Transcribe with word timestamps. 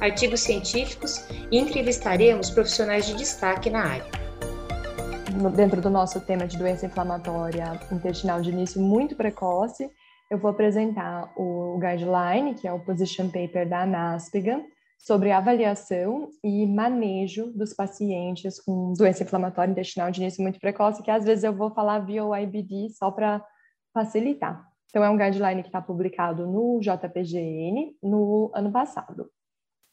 artigos 0.00 0.40
científicos 0.40 1.26
e 1.50 1.58
entrevistaremos 1.58 2.50
profissionais 2.50 3.06
de 3.06 3.14
destaque 3.14 3.70
na 3.70 3.84
área. 3.84 4.26
Dentro 5.54 5.80
do 5.80 5.90
nosso 5.90 6.20
tema 6.20 6.46
de 6.46 6.56
doença 6.56 6.86
inflamatória 6.86 7.78
intestinal 7.92 8.40
de 8.40 8.50
início 8.50 8.80
muito 8.80 9.14
precoce, 9.14 9.90
eu 10.30 10.38
vou 10.38 10.50
apresentar 10.50 11.32
o 11.36 11.78
guideline, 11.78 12.54
que 12.54 12.66
é 12.66 12.72
o 12.72 12.80
position 12.80 13.28
paper 13.28 13.68
da 13.68 13.82
ANASPGA, 13.82 14.62
sobre 14.98 15.30
avaliação 15.30 16.30
e 16.42 16.66
manejo 16.66 17.52
dos 17.52 17.72
pacientes 17.74 18.60
com 18.60 18.92
doença 18.94 19.22
inflamatória 19.22 19.70
intestinal 19.70 20.10
de 20.10 20.20
início 20.20 20.42
muito 20.42 20.58
precoce, 20.58 21.02
que 21.02 21.10
às 21.10 21.24
vezes 21.24 21.44
eu 21.44 21.52
vou 21.52 21.70
falar 21.70 22.00
via 22.00 22.24
o 22.24 22.34
IBD 22.34 22.88
só 22.90 23.10
para 23.10 23.44
facilitar. 23.92 24.66
Então, 24.88 25.04
é 25.04 25.10
um 25.10 25.16
guideline 25.16 25.62
que 25.62 25.68
está 25.68 25.80
publicado 25.80 26.46
no 26.46 26.80
JPGN 26.80 27.96
no 28.02 28.50
ano 28.54 28.72
passado. 28.72 29.30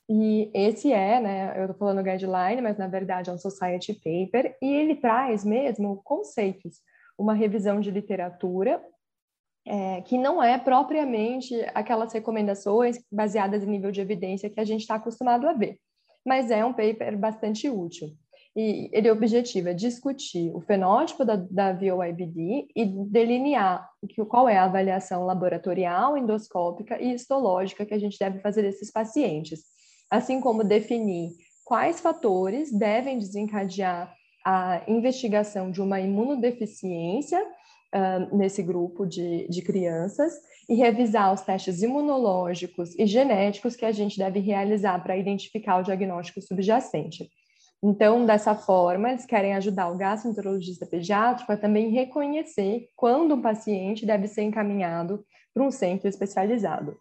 E 0.10 0.52
esse 0.54 0.92
é, 0.92 1.20
né, 1.20 1.54
eu 1.58 1.64
estou 1.64 1.78
falando 1.78 2.04
guideline, 2.04 2.62
mas 2.62 2.78
na 2.78 2.88
verdade 2.88 3.30
é 3.30 3.34
um 3.34 3.38
society 3.38 3.94
paper, 3.94 4.58
e 4.62 4.74
ele 4.74 4.96
traz 4.96 5.46
mesmo 5.46 6.02
conceitos, 6.04 6.82
uma 7.18 7.34
revisão 7.34 7.80
de 7.80 7.90
literatura 7.90 8.84
é, 9.66 10.02
que 10.02 10.18
não 10.18 10.44
é 10.44 10.58
propriamente 10.58 11.54
aquelas 11.74 12.12
recomendações 12.12 13.00
baseadas 13.12 13.64
em 13.64 13.68
nível 13.68 13.92
de 13.92 14.02
evidência 14.02 14.50
que 14.50 14.60
a 14.60 14.66
gente 14.66 14.82
está 14.82 14.96
acostumado 14.96 15.48
a 15.48 15.54
ver, 15.54 15.78
mas 16.26 16.52
é 16.52 16.66
um 16.66 16.74
paper 16.74 17.18
bastante 17.18 17.70
útil. 17.70 18.10
E 18.56 18.88
ele 18.94 19.10
objetiva 19.10 19.74
discutir 19.74 20.56
o 20.56 20.62
fenótipo 20.62 21.26
da, 21.26 21.38
da 21.38 21.74
VOIBD 21.74 22.68
e 22.76 22.86
delinear 22.86 23.90
que, 24.08 24.24
qual 24.26 24.48
é 24.48 24.58
a 24.58 24.66
avaliação 24.66 25.26
laboratorial, 25.26 26.16
endoscópica 26.16 27.02
e 27.02 27.16
histológica 27.16 27.84
que 27.84 27.96
a 27.96 27.98
gente 27.98 28.20
deve 28.20 28.40
fazer 28.42 28.62
desses 28.62 28.92
pacientes, 28.92 29.73
assim 30.14 30.40
como 30.40 30.64
definir 30.64 31.32
quais 31.66 32.00
fatores 32.00 32.72
devem 32.72 33.18
desencadear 33.18 34.14
a 34.46 34.84
investigação 34.88 35.72
de 35.72 35.82
uma 35.82 36.00
imunodeficiência 36.00 37.42
uh, 37.42 38.38
nesse 38.38 38.62
grupo 38.62 39.08
de, 39.08 39.48
de 39.50 39.64
crianças 39.64 40.34
e 40.70 40.76
revisar 40.76 41.34
os 41.34 41.42
testes 41.42 41.82
imunológicos 41.82 42.94
e 43.00 43.08
genéticos 43.08 43.76
que 43.76 43.86
a 43.86 43.92
gente 43.92 44.16
deve 44.20 44.40
realizar 44.40 45.02
para 45.02 45.18
identificar 45.18 45.80
o 45.80 45.84
diagnóstico 45.84 46.44
subjacente. 46.44 47.28
Então, 47.82 48.24
dessa 48.24 48.54
forma, 48.54 49.10
eles 49.10 49.26
querem 49.26 49.56
ajudar 49.56 49.90
o 49.90 49.98
gastroenterologista 49.98 50.86
pediátrico 50.86 51.52
a 51.52 51.58
também 51.58 51.90
reconhecer 51.90 52.88
quando 52.96 53.34
um 53.34 53.42
paciente 53.42 54.06
deve 54.06 54.28
ser 54.28 54.44
encaminhado 54.44 55.26
para 55.52 55.64
um 55.64 55.72
centro 55.72 56.08
especializado. 56.08 56.96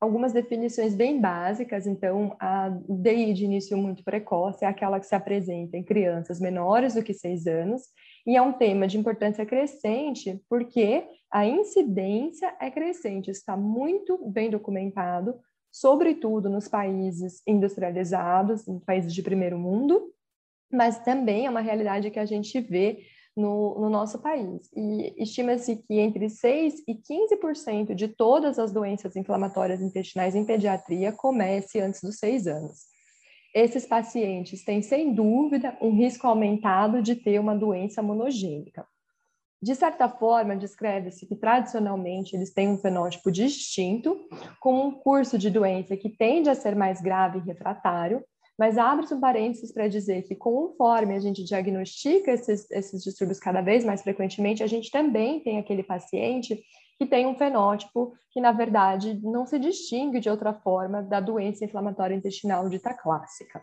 Algumas 0.00 0.32
definições 0.32 0.94
bem 0.94 1.20
básicas, 1.20 1.86
então, 1.86 2.36
a 2.38 2.68
DI 2.68 3.32
de 3.32 3.44
início 3.44 3.76
muito 3.76 4.04
precoce 4.04 4.64
é 4.64 4.68
aquela 4.68 5.00
que 5.00 5.06
se 5.06 5.14
apresenta 5.14 5.76
em 5.76 5.82
crianças 5.82 6.40
menores 6.40 6.94
do 6.94 7.02
que 7.02 7.14
seis 7.14 7.46
anos 7.46 7.82
e 8.26 8.36
é 8.36 8.42
um 8.42 8.52
tema 8.52 8.86
de 8.86 8.98
importância 8.98 9.46
crescente 9.46 10.42
porque 10.48 11.04
a 11.30 11.46
incidência 11.46 12.54
é 12.60 12.70
crescente, 12.70 13.30
está 13.30 13.56
muito 13.56 14.18
bem 14.30 14.50
documentado, 14.50 15.34
sobretudo 15.70 16.48
nos 16.48 16.68
países 16.68 17.42
industrializados, 17.46 18.68
em 18.68 18.78
países 18.78 19.12
de 19.12 19.22
primeiro 19.22 19.58
mundo, 19.58 20.12
mas 20.70 20.98
também 21.00 21.46
é 21.46 21.50
uma 21.50 21.60
realidade 21.60 22.10
que 22.10 22.18
a 22.18 22.26
gente 22.26 22.60
vê 22.60 23.04
no, 23.36 23.78
no 23.80 23.90
nosso 23.90 24.18
país. 24.18 24.70
E 24.76 25.14
estima-se 25.22 25.76
que 25.76 25.98
entre 25.98 26.26
6% 26.26 26.82
e 26.86 26.94
15% 26.94 27.94
de 27.94 28.08
todas 28.08 28.58
as 28.58 28.72
doenças 28.72 29.16
inflamatórias 29.16 29.80
intestinais 29.80 30.34
em 30.34 30.44
pediatria 30.44 31.12
comece 31.12 31.80
antes 31.80 32.00
dos 32.00 32.18
seis 32.18 32.46
anos 32.46 32.94
esses 33.54 33.86
pacientes 33.86 34.64
têm, 34.64 34.82
sem 34.82 35.14
dúvida, 35.14 35.78
um 35.80 35.94
risco 35.94 36.26
aumentado 36.26 37.00
de 37.00 37.14
ter 37.14 37.38
uma 37.38 37.54
doença 37.54 38.02
monogênica. 38.02 38.84
De 39.62 39.74
certa 39.76 40.08
forma, 40.08 40.56
descreve-se 40.56 41.24
que 41.24 41.36
tradicionalmente 41.36 42.34
eles 42.34 42.52
têm 42.52 42.68
um 42.68 42.76
fenótipo 42.76 43.30
distinto, 43.30 44.28
com 44.60 44.88
um 44.88 44.90
curso 44.90 45.38
de 45.38 45.48
doença 45.48 45.96
que 45.96 46.10
tende 46.10 46.50
a 46.50 46.54
ser 46.54 46.74
mais 46.74 47.00
grave 47.00 47.38
e 47.38 47.42
refratário, 47.42 48.22
mas 48.58 48.78
abre-se 48.78 49.12
um 49.12 49.20
parênteses 49.20 49.72
para 49.72 49.88
dizer 49.88 50.22
que, 50.22 50.34
conforme 50.34 51.14
a 51.14 51.20
gente 51.20 51.42
diagnostica 51.42 52.30
esses, 52.30 52.70
esses 52.70 53.02
distúrbios 53.02 53.40
cada 53.40 53.60
vez 53.60 53.84
mais 53.84 54.02
frequentemente, 54.02 54.62
a 54.62 54.66
gente 54.66 54.90
também 54.90 55.40
tem 55.40 55.58
aquele 55.58 55.82
paciente 55.82 56.62
que 56.96 57.06
tem 57.06 57.26
um 57.26 57.34
fenótipo 57.34 58.14
que, 58.30 58.40
na 58.40 58.52
verdade, 58.52 59.20
não 59.22 59.44
se 59.44 59.58
distingue 59.58 60.20
de 60.20 60.30
outra 60.30 60.52
forma 60.52 61.02
da 61.02 61.18
doença 61.18 61.64
inflamatória 61.64 62.14
intestinal 62.14 62.68
dita 62.68 62.94
clássica. 62.94 63.60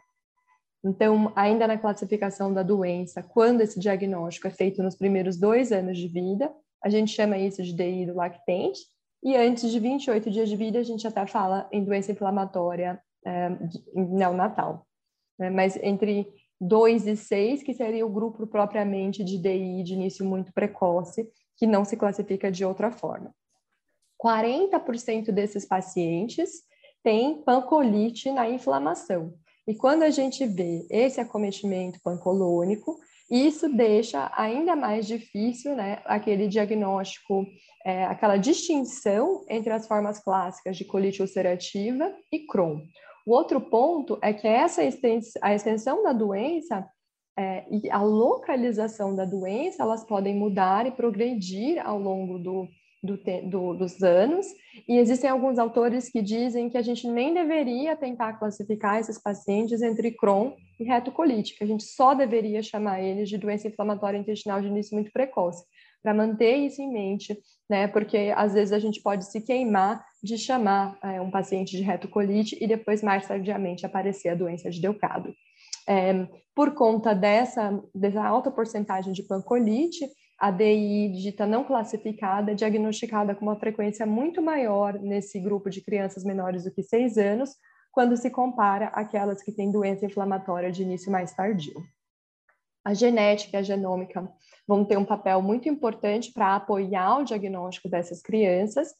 Então, 0.83 1.31
ainda 1.35 1.67
na 1.67 1.77
classificação 1.77 2.53
da 2.53 2.63
doença, 2.63 3.21
quando 3.21 3.61
esse 3.61 3.79
diagnóstico 3.79 4.47
é 4.47 4.51
feito 4.51 4.83
nos 4.83 4.95
primeiros 4.95 5.37
dois 5.37 5.71
anos 5.71 5.97
de 5.97 6.07
vida, 6.07 6.51
a 6.83 6.89
gente 6.89 7.11
chama 7.11 7.37
isso 7.37 7.61
de 7.63 7.73
DI 7.73 8.07
do 8.07 8.15
lactente, 8.15 8.81
e 9.23 9.37
antes 9.37 9.69
de 9.69 9.79
28 9.79 10.31
dias 10.31 10.49
de 10.49 10.55
vida, 10.55 10.79
a 10.79 10.83
gente 10.83 11.07
até 11.07 11.25
fala 11.27 11.69
em 11.71 11.83
doença 11.83 12.11
inflamatória 12.11 12.99
é, 13.25 13.49
neonatal. 13.93 14.85
Né? 15.37 15.49
Mas 15.49 15.75
entre 15.77 16.27
2 16.59 17.07
e 17.07 17.17
6, 17.17 17.63
que 17.63 17.73
seria 17.73 18.05
o 18.05 18.09
grupo 18.09 18.45
propriamente 18.45 19.23
de 19.23 19.37
DI 19.37 19.83
de 19.83 19.93
início 19.93 20.23
muito 20.23 20.53
precoce, 20.53 21.27
que 21.57 21.65
não 21.65 21.83
se 21.83 21.97
classifica 21.97 22.51
de 22.51 22.63
outra 22.63 22.91
forma. 22.91 23.33
40% 24.23 25.31
desses 25.31 25.65
pacientes 25.65 26.61
têm 27.03 27.41
pancolite 27.41 28.31
na 28.31 28.47
inflamação. 28.47 29.33
E 29.67 29.75
quando 29.75 30.03
a 30.03 30.09
gente 30.09 30.45
vê 30.45 30.85
esse 30.89 31.19
acometimento 31.19 31.99
pancolônico, 32.03 32.99
isso 33.29 33.69
deixa 33.69 34.29
ainda 34.35 34.75
mais 34.75 35.07
difícil 35.07 35.75
né, 35.75 36.01
aquele 36.05 36.47
diagnóstico, 36.47 37.45
é, 37.85 38.05
aquela 38.05 38.37
distinção 38.37 39.45
entre 39.49 39.71
as 39.71 39.87
formas 39.87 40.19
clássicas 40.19 40.77
de 40.77 40.85
colite 40.85 41.21
ulcerativa 41.21 42.13
e 42.31 42.45
Crohn. 42.45 42.81
O 43.25 43.33
outro 43.33 43.61
ponto 43.61 44.17
é 44.21 44.33
que 44.33 44.47
essa 44.47 44.81
a 45.41 45.53
extensão 45.53 46.03
da 46.03 46.13
doença 46.13 46.87
é, 47.37 47.65
e 47.71 47.89
a 47.89 48.01
localização 48.01 49.15
da 49.15 49.25
doença, 49.25 49.83
elas 49.83 50.03
podem 50.03 50.35
mudar 50.35 50.85
e 50.85 50.91
progredir 50.91 51.85
ao 51.85 51.97
longo 51.97 52.37
do, 52.37 52.67
do, 53.01 53.17
do, 53.49 53.73
dos 53.73 54.03
anos, 54.03 54.45
e 54.87 54.97
existem 54.97 55.29
alguns 55.29 55.57
autores 55.57 56.09
que 56.09 56.21
dizem 56.21 56.69
que 56.69 56.77
a 56.77 56.81
gente 56.81 57.07
nem 57.07 57.33
deveria 57.33 57.95
tentar 57.95 58.33
classificar 58.33 58.99
esses 58.99 59.21
pacientes 59.21 59.81
entre 59.81 60.11
Crohn 60.11 60.53
e 60.79 60.83
retocolite, 60.83 61.57
que 61.57 61.63
a 61.63 61.67
gente 61.67 61.83
só 61.83 62.13
deveria 62.13 62.61
chamar 62.61 63.01
eles 63.01 63.29
de 63.29 63.37
doença 63.37 63.67
inflamatória 63.67 64.17
intestinal 64.17 64.61
de 64.61 64.67
início 64.67 64.93
muito 64.93 65.11
precoce, 65.11 65.63
para 66.01 66.13
manter 66.13 66.55
isso 66.55 66.81
em 66.81 66.91
mente, 66.91 67.37
né? 67.69 67.87
Porque 67.87 68.33
às 68.35 68.53
vezes 68.53 68.73
a 68.73 68.79
gente 68.79 69.01
pode 69.01 69.25
se 69.31 69.41
queimar 69.41 70.03
de 70.23 70.37
chamar 70.37 70.97
é, 71.03 71.21
um 71.21 71.31
paciente 71.31 71.77
de 71.77 71.83
retocolite 71.83 72.57
e 72.61 72.67
depois 72.67 73.01
mais 73.01 73.27
tardiamente 73.27 73.85
aparecer 73.85 74.29
a 74.29 74.35
doença 74.35 74.69
de 74.69 74.81
Delcado. 74.81 75.33
É, 75.87 76.27
por 76.55 76.73
conta 76.73 77.13
dessa, 77.13 77.81
dessa 77.93 78.23
alta 78.23 78.51
porcentagem 78.51 79.13
de 79.13 79.23
pancolite, 79.23 80.05
a 80.41 80.49
DI 80.49 81.09
dita 81.09 81.45
não 81.45 81.63
classificada 81.63 82.51
é 82.51 82.55
diagnosticada 82.55 83.35
com 83.35 83.45
uma 83.45 83.59
frequência 83.59 84.07
muito 84.07 84.41
maior 84.41 84.99
nesse 84.99 85.39
grupo 85.39 85.69
de 85.69 85.81
crianças 85.81 86.23
menores 86.23 86.63
do 86.63 86.71
que 86.71 86.81
6 86.81 87.17
anos, 87.17 87.51
quando 87.91 88.17
se 88.17 88.29
compara 88.31 88.87
aquelas 88.87 89.43
que 89.43 89.51
têm 89.51 89.71
doença 89.71 90.05
inflamatória 90.05 90.71
de 90.71 90.81
início 90.81 91.11
mais 91.11 91.31
tardio. 91.33 91.75
A 92.83 92.95
genética 92.95 93.57
e 93.57 93.59
a 93.59 93.63
genômica 93.63 94.27
vão 94.67 94.85
ter 94.85 94.97
um 94.97 95.05
papel 95.05 95.41
muito 95.41 95.67
importante 95.67 96.31
para 96.31 96.55
apoiar 96.55 97.19
o 97.19 97.23
diagnóstico 97.23 97.89
dessas 97.89 98.21
crianças, 98.21 98.93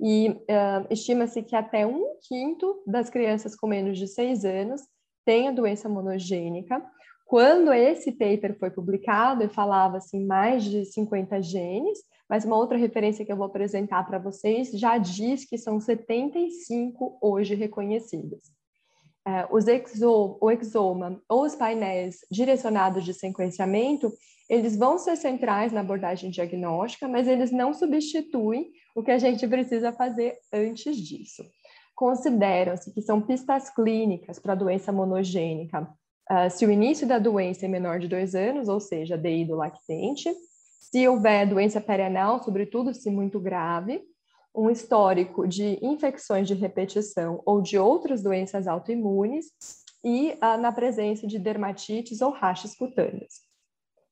e 0.00 0.30
uh, 0.30 0.86
estima-se 0.90 1.42
que 1.42 1.56
até 1.56 1.86
um 1.86 2.16
quinto 2.28 2.82
das 2.86 3.10
crianças 3.10 3.56
com 3.56 3.66
menos 3.66 3.98
de 3.98 4.06
6 4.06 4.44
anos 4.44 4.82
tem 5.24 5.48
a 5.48 5.52
doença 5.52 5.88
monogênica. 5.88 6.82
Quando 7.26 7.72
esse 7.72 8.12
paper 8.12 8.56
foi 8.58 8.70
publicado, 8.70 9.42
eu 9.42 9.50
falava 9.50 9.98
assim 9.98 10.24
mais 10.24 10.64
de 10.64 10.84
50 10.86 11.42
genes, 11.42 11.98
mas 12.30 12.44
uma 12.44 12.56
outra 12.56 12.78
referência 12.78 13.24
que 13.24 13.32
eu 13.32 13.36
vou 13.36 13.46
apresentar 13.46 14.06
para 14.06 14.18
vocês 14.18 14.70
já 14.70 14.96
diz 14.98 15.44
que 15.44 15.58
são 15.58 15.80
75 15.80 17.18
hoje 17.20 17.54
reconhecidos. 17.54 18.40
é, 19.26 19.46
os 19.50 19.66
exo, 19.68 20.38
o 20.40 20.50
exoma 20.50 21.20
ou 21.28 21.42
os 21.42 21.54
painéis 21.54 22.20
direcionados 22.30 23.04
de 23.04 23.12
sequenciamento, 23.12 24.10
eles 24.48 24.76
vão 24.76 24.98
ser 24.98 25.16
centrais 25.16 25.72
na 25.72 25.80
abordagem 25.80 26.30
diagnóstica, 26.30 27.06
mas 27.06 27.28
eles 27.28 27.50
não 27.50 27.74
substituem 27.74 28.70
o 28.96 29.02
que 29.02 29.10
a 29.10 29.18
gente 29.18 29.46
precisa 29.46 29.92
fazer 29.92 30.36
antes 30.52 30.96
disso. 30.96 31.44
Consideram-se 31.94 32.92
que 32.92 33.02
são 33.02 33.20
pistas 33.20 33.68
clínicas 33.70 34.38
para 34.38 34.52
a 34.52 34.56
doença 34.56 34.90
monogênica 34.90 35.82
uh, 36.30 36.50
se 36.50 36.64
o 36.64 36.70
início 36.70 37.06
da 37.06 37.18
doença 37.18 37.66
é 37.66 37.68
menor 37.68 37.98
de 37.98 38.08
dois 38.08 38.34
anos, 38.34 38.68
ou 38.68 38.80
seja, 38.80 39.18
DI 39.18 39.44
do 39.44 39.56
lactente, 39.56 40.32
se 40.80 41.06
houver 41.06 41.46
doença 41.46 41.80
perianal, 41.80 42.42
sobretudo 42.42 42.94
se 42.94 43.10
muito 43.10 43.38
grave, 43.38 44.02
um 44.54 44.70
histórico 44.70 45.46
de 45.46 45.78
infecções 45.82 46.48
de 46.48 46.54
repetição 46.54 47.42
ou 47.44 47.60
de 47.60 47.78
outras 47.78 48.22
doenças 48.22 48.66
autoimunes 48.66 49.46
e 50.04 50.36
ah, 50.40 50.56
na 50.56 50.72
presença 50.72 51.26
de 51.26 51.38
dermatites 51.38 52.20
ou 52.20 52.30
rachas 52.30 52.74
cutâneas. 52.74 53.47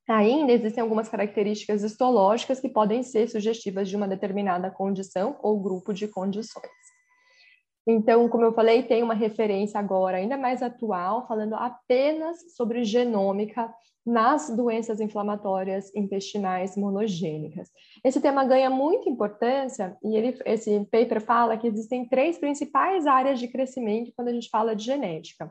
Ainda 0.08 0.52
existem 0.52 0.80
algumas 0.82 1.08
características 1.08 1.82
histológicas 1.82 2.60
que 2.60 2.68
podem 2.68 3.02
ser 3.02 3.28
sugestivas 3.28 3.88
de 3.88 3.96
uma 3.96 4.06
determinada 4.06 4.70
condição 4.70 5.36
ou 5.42 5.60
grupo 5.60 5.92
de 5.92 6.06
condições. 6.06 6.70
Então, 7.88 8.28
como 8.28 8.44
eu 8.44 8.52
falei, 8.52 8.82
tem 8.82 9.02
uma 9.02 9.14
referência 9.14 9.78
agora 9.78 10.16
ainda 10.16 10.36
mais 10.36 10.62
atual, 10.62 11.26
falando 11.26 11.54
apenas 11.54 12.54
sobre 12.56 12.84
genômica 12.84 13.72
nas 14.04 14.48
doenças 14.50 15.00
inflamatórias 15.00 15.92
intestinais 15.94 16.76
monogênicas. 16.76 17.68
Esse 18.04 18.20
tema 18.20 18.44
ganha 18.44 18.70
muita 18.70 19.10
importância 19.10 19.96
e 20.04 20.16
ele, 20.16 20.38
esse 20.44 20.84
paper 20.90 21.20
fala 21.20 21.56
que 21.56 21.66
existem 21.66 22.08
três 22.08 22.38
principais 22.38 23.06
áreas 23.06 23.40
de 23.40 23.48
crescimento 23.48 24.12
quando 24.14 24.28
a 24.28 24.32
gente 24.32 24.48
fala 24.48 24.76
de 24.76 24.84
genética. 24.84 25.50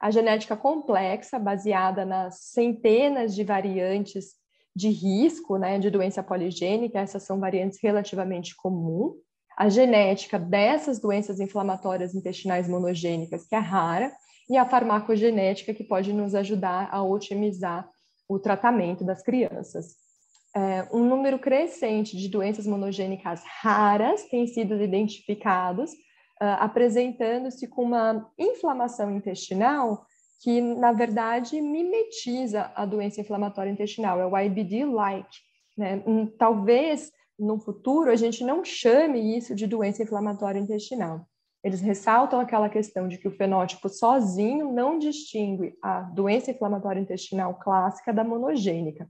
A 0.00 0.10
genética 0.10 0.56
complexa, 0.56 1.38
baseada 1.38 2.06
nas 2.06 2.40
centenas 2.40 3.34
de 3.34 3.44
variantes 3.44 4.40
de 4.74 4.88
risco 4.88 5.58
né, 5.58 5.78
de 5.78 5.90
doença 5.90 6.22
poligênica, 6.22 6.98
essas 6.98 7.22
são 7.24 7.38
variantes 7.38 7.78
relativamente 7.82 8.56
comuns. 8.56 9.16
A 9.58 9.68
genética 9.68 10.38
dessas 10.38 10.98
doenças 10.98 11.38
inflamatórias 11.38 12.14
intestinais 12.14 12.66
monogênicas, 12.66 13.46
que 13.46 13.54
é 13.54 13.58
rara, 13.58 14.10
e 14.48 14.56
a 14.56 14.64
farmacogenética, 14.64 15.74
que 15.74 15.84
pode 15.84 16.12
nos 16.12 16.34
ajudar 16.34 16.88
a 16.90 17.02
otimizar 17.02 17.88
o 18.28 18.38
tratamento 18.38 19.04
das 19.04 19.22
crianças. 19.22 19.96
É, 20.56 20.88
um 20.92 21.04
número 21.04 21.38
crescente 21.38 22.16
de 22.16 22.28
doenças 22.28 22.66
monogênicas 22.66 23.42
raras 23.44 24.24
tem 24.24 24.46
sido 24.46 24.80
identificados, 24.82 25.90
apresentando-se 26.40 27.68
com 27.68 27.82
uma 27.82 28.30
inflamação 28.38 29.14
intestinal 29.14 30.06
que, 30.42 30.60
na 30.60 30.92
verdade, 30.92 31.60
mimetiza 31.60 32.72
a 32.74 32.86
doença 32.86 33.20
inflamatória 33.20 33.70
intestinal, 33.70 34.18
é 34.18 34.26
o 34.26 34.38
IBD-like. 34.38 35.38
Né? 35.76 36.02
Talvez, 36.38 37.12
no 37.38 37.58
futuro, 37.60 38.10
a 38.10 38.16
gente 38.16 38.42
não 38.42 38.64
chame 38.64 39.36
isso 39.36 39.54
de 39.54 39.66
doença 39.66 40.02
inflamatória 40.02 40.58
intestinal, 40.58 41.26
eles 41.62 41.80
ressaltam 41.80 42.40
aquela 42.40 42.70
questão 42.70 43.06
de 43.06 43.18
que 43.18 43.28
o 43.28 43.30
fenótipo 43.30 43.88
sozinho 43.88 44.72
não 44.72 44.98
distingue 44.98 45.74
a 45.82 46.00
doença 46.00 46.50
inflamatória 46.50 47.00
intestinal 47.00 47.54
clássica 47.54 48.12
da 48.12 48.24
monogênica, 48.24 49.08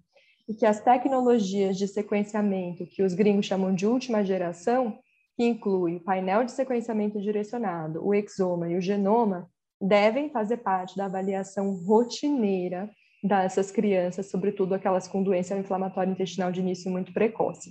e 0.49 0.55
que 0.55 0.67
as 0.67 0.81
tecnologias 0.81 1.79
de 1.79 1.87
sequenciamento 1.87 2.85
que 2.85 3.05
os 3.05 3.15
gringos 3.15 3.47
chamam 3.47 3.73
de 3.73 3.87
última 3.87 4.25
geração, 4.25 4.99
que 5.41 5.47
inclui 5.47 5.97
o 5.97 6.01
painel 6.01 6.45
de 6.45 6.53
sequenciamento 6.53 7.19
direcionado, 7.19 8.07
o 8.07 8.15
exoma 8.15 8.69
e 8.69 8.77
o 8.77 8.81
genoma, 8.81 9.51
devem 9.81 10.29
fazer 10.29 10.59
parte 10.59 10.95
da 10.99 11.07
avaliação 11.07 11.83
rotineira 11.87 12.91
dessas 13.25 13.71
crianças, 13.71 14.31
sobretudo 14.31 14.75
aquelas 14.75 15.09
com 15.09 15.23
doença 15.23 15.57
inflamatória 15.57 16.11
intestinal 16.11 16.53
de 16.53 16.61
início 16.61 16.91
muito 16.91 17.11
precoce. 17.15 17.71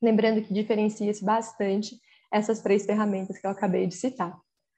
Lembrando 0.00 0.40
que 0.40 0.54
diferencia-se 0.54 1.22
bastante 1.22 1.94
essas 2.32 2.62
três 2.62 2.86
ferramentas 2.86 3.38
que 3.38 3.46
eu 3.46 3.50
acabei 3.50 3.86
de 3.86 3.94
citar. 3.94 4.34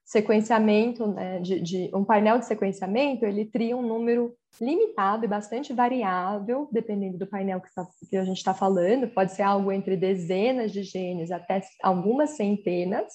Sequenciamento, 0.08 1.06
né, 1.06 1.38
de, 1.38 1.60
de, 1.60 1.90
um 1.92 2.02
painel 2.02 2.38
de 2.38 2.46
sequenciamento, 2.46 3.26
ele 3.26 3.44
tria 3.44 3.76
um 3.76 3.86
número 3.86 4.34
limitado 4.58 5.26
e 5.26 5.28
bastante 5.28 5.74
variável, 5.74 6.66
dependendo 6.72 7.18
do 7.18 7.26
painel 7.26 7.60
que, 7.60 7.68
tá, 7.74 7.86
que 8.08 8.16
a 8.16 8.24
gente 8.24 8.38
está 8.38 8.54
falando, 8.54 9.06
pode 9.08 9.34
ser 9.34 9.42
algo 9.42 9.70
entre 9.70 9.98
dezenas 9.98 10.72
de 10.72 10.82
genes 10.82 11.30
até 11.30 11.60
algumas 11.82 12.30
centenas. 12.30 13.12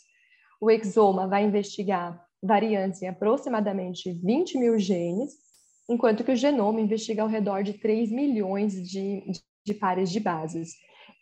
O 0.62 0.70
exoma 0.70 1.28
vai 1.28 1.44
investigar 1.44 2.24
variantes 2.44 3.02
em 3.02 3.08
aproximadamente 3.08 4.14
20 4.24 4.60
mil 4.60 4.78
genes, 4.78 5.32
enquanto 5.90 6.24
que 6.24 6.32
o 6.32 6.36
genoma 6.36 6.80
investiga 6.80 7.24
ao 7.24 7.28
redor 7.28 7.64
de 7.64 7.74
3 7.74 8.12
milhões 8.12 8.74
de, 8.88 9.24
de 9.66 9.74
pares 9.74 10.12
de 10.12 10.20
bases. 10.20 10.74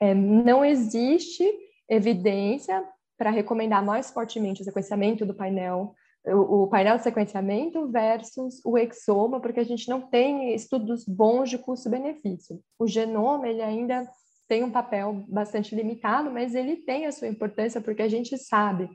É, 0.01 0.13
não 0.13 0.65
existe 0.65 1.49
evidência 1.89 2.83
para 3.21 3.29
recomendar 3.29 3.85
mais 3.85 4.09
fortemente 4.09 4.63
o 4.63 4.65
sequenciamento 4.65 5.27
do 5.27 5.35
painel, 5.35 5.93
o, 6.25 6.63
o, 6.63 6.67
painel 6.67 6.97
de 6.97 7.03
sequenciamento 7.03 7.87
versus 7.91 8.59
o 8.65 8.79
exoma, 8.79 9.39
porque 9.39 9.59
a 9.59 9.63
gente 9.63 9.87
não 9.87 10.01
tem 10.01 10.55
estudos 10.55 11.05
bons 11.05 11.47
de 11.47 11.59
custo-benefício. 11.59 12.59
O 12.79 12.87
genoma, 12.87 13.47
ele 13.47 13.61
ainda 13.61 14.09
tem 14.47 14.63
um 14.63 14.71
papel 14.71 15.23
bastante 15.27 15.75
limitado, 15.75 16.31
mas 16.31 16.55
ele 16.55 16.77
tem 16.77 17.05
a 17.05 17.11
sua 17.11 17.27
importância 17.27 17.79
porque 17.79 18.01
a 18.01 18.09
gente 18.09 18.35
sabe 18.39 18.89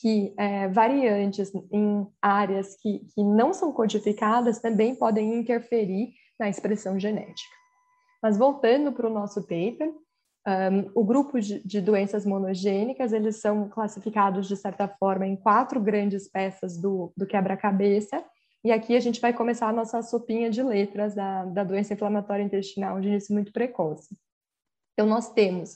que 0.00 0.32
é, 0.38 0.68
variantes 0.68 1.50
em 1.72 2.06
áreas 2.22 2.76
que, 2.80 3.00
que 3.12 3.24
não 3.24 3.52
são 3.52 3.72
codificadas 3.72 4.60
também 4.60 4.94
podem 4.94 5.40
interferir 5.40 6.12
na 6.38 6.48
expressão 6.48 7.00
genética. 7.00 7.56
Mas 8.22 8.38
voltando 8.38 8.92
para 8.92 9.08
o 9.08 9.12
nosso 9.12 9.42
paper, 9.42 9.92
um, 10.46 10.90
o 10.94 11.04
grupo 11.04 11.40
de, 11.40 11.60
de, 11.64 11.80
doenças 11.80 12.26
monogênicas, 12.26 13.12
eles 13.12 13.36
são 13.36 13.68
classificados, 13.68 14.48
de 14.48 14.56
certa 14.56 14.88
forma, 14.88 15.26
em 15.26 15.36
quatro 15.36 15.80
grandes 15.80 16.28
peças 16.28 16.76
do, 16.76 17.12
do 17.16 17.26
quebra-cabeça, 17.26 18.24
e 18.64 18.70
aqui 18.70 18.96
a 18.96 19.00
gente 19.00 19.20
vai 19.20 19.32
começar 19.32 19.68
a 19.68 19.72
nossa 19.72 20.02
sopinha 20.02 20.50
de 20.50 20.62
letras 20.62 21.14
da, 21.14 21.44
da 21.44 21.64
doença 21.64 21.94
inflamatória 21.94 22.42
intestinal 22.42 23.00
de 23.00 23.08
início 23.08 23.34
muito 23.34 23.52
precoce. 23.52 24.16
Então, 24.92 25.06
nós 25.06 25.32
temos 25.32 25.74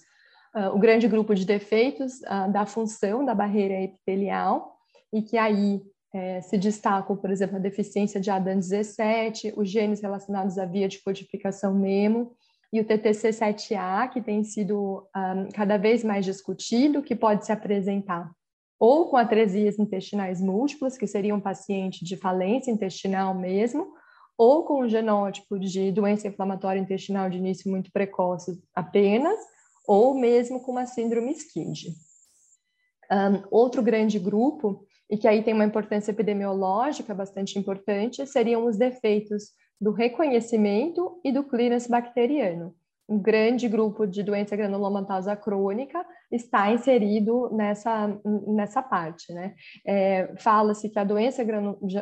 uh, 0.55 0.75
o 0.75 0.79
grande 0.79 1.09
grupo 1.09 1.35
de 1.35 1.45
defeitos 1.45 2.21
uh, 2.23 2.51
da 2.53 2.67
função 2.67 3.25
da 3.25 3.35
barreira 3.35 3.81
epitelial, 3.83 4.77
e 5.13 5.23
que 5.23 5.39
aí 5.39 5.81
é, 6.13 6.41
se 6.41 6.57
destacam, 6.57 7.17
por 7.17 7.31
exemplo, 7.31 7.57
a 7.57 7.61
deficiência 7.61 8.21
de 8.21 8.31
ADAN17, 8.31 9.53
os 9.57 9.69
genes 9.69 10.01
relacionados 10.01 10.59
à 10.59 10.65
via 10.65 10.89
de 10.89 11.03
codificação 11.03 11.75
NEMO, 11.75 12.35
e 12.73 12.81
o 12.81 12.85
TTC7A, 12.85 14.11
que 14.11 14.21
tem 14.21 14.43
sido 14.45 15.07
um, 15.17 15.49
cada 15.53 15.77
vez 15.77 16.03
mais 16.03 16.25
discutido, 16.25 17.03
que 17.03 17.15
pode 17.15 17.47
se 17.47 17.53
apresentar 17.53 18.31
ou 18.79 19.09
com 19.09 19.17
atresias 19.17 19.79
intestinais 19.79 20.41
múltiplas, 20.41 20.99
que 20.99 21.07
seria 21.07 21.35
um 21.35 21.41
paciente 21.41 22.05
de 22.05 22.17
falência 22.17 22.71
intestinal 22.71 23.35
mesmo, 23.35 23.95
ou 24.37 24.65
com 24.65 24.83
um 24.83 24.89
genótipo 24.89 25.59
de 25.59 25.91
doença 25.91 26.29
inflamatória 26.29 26.81
intestinal 26.81 27.31
de 27.31 27.39
início 27.39 27.71
muito 27.71 27.91
precoce 27.91 28.63
apenas, 28.75 29.39
ou 29.89 30.15
mesmo 30.15 30.61
com 30.61 30.73
uma 30.73 30.85
síndrome 30.85 31.33
SCID. 31.35 31.95
Um, 33.11 33.43
outro 33.51 33.83
grande 33.83 34.19
grupo, 34.19 34.85
e 35.09 35.17
que 35.17 35.29
aí 35.29 35.43
tem 35.43 35.55
uma 35.55 35.65
importância 35.65 36.11
epidemiológica 36.11 37.15
bastante 37.15 37.59
importante, 37.59 38.27
seriam 38.27 38.67
os 38.67 38.77
defeitos 38.77 39.53
do 39.81 39.93
reconhecimento 39.93 41.21
e 41.25 41.33
do 41.33 41.45
clearance 41.45 41.89
bacteriano. 41.89 42.75
Um 43.09 43.21
grande 43.21 43.69
grupo 43.69 44.05
de 44.05 44.21
doença 44.23 44.57
granulomatosa 44.57 45.37
crônica 45.37 46.05
está 46.31 46.73
inserido 46.73 47.49
nessa, 47.53 48.21
nessa 48.49 48.83
parte, 48.83 49.33
né? 49.33 49.55
É, 49.87 50.35
Fala-se 50.39 50.89
que 50.89 50.99
a 50.99 51.05
doença 51.05 51.45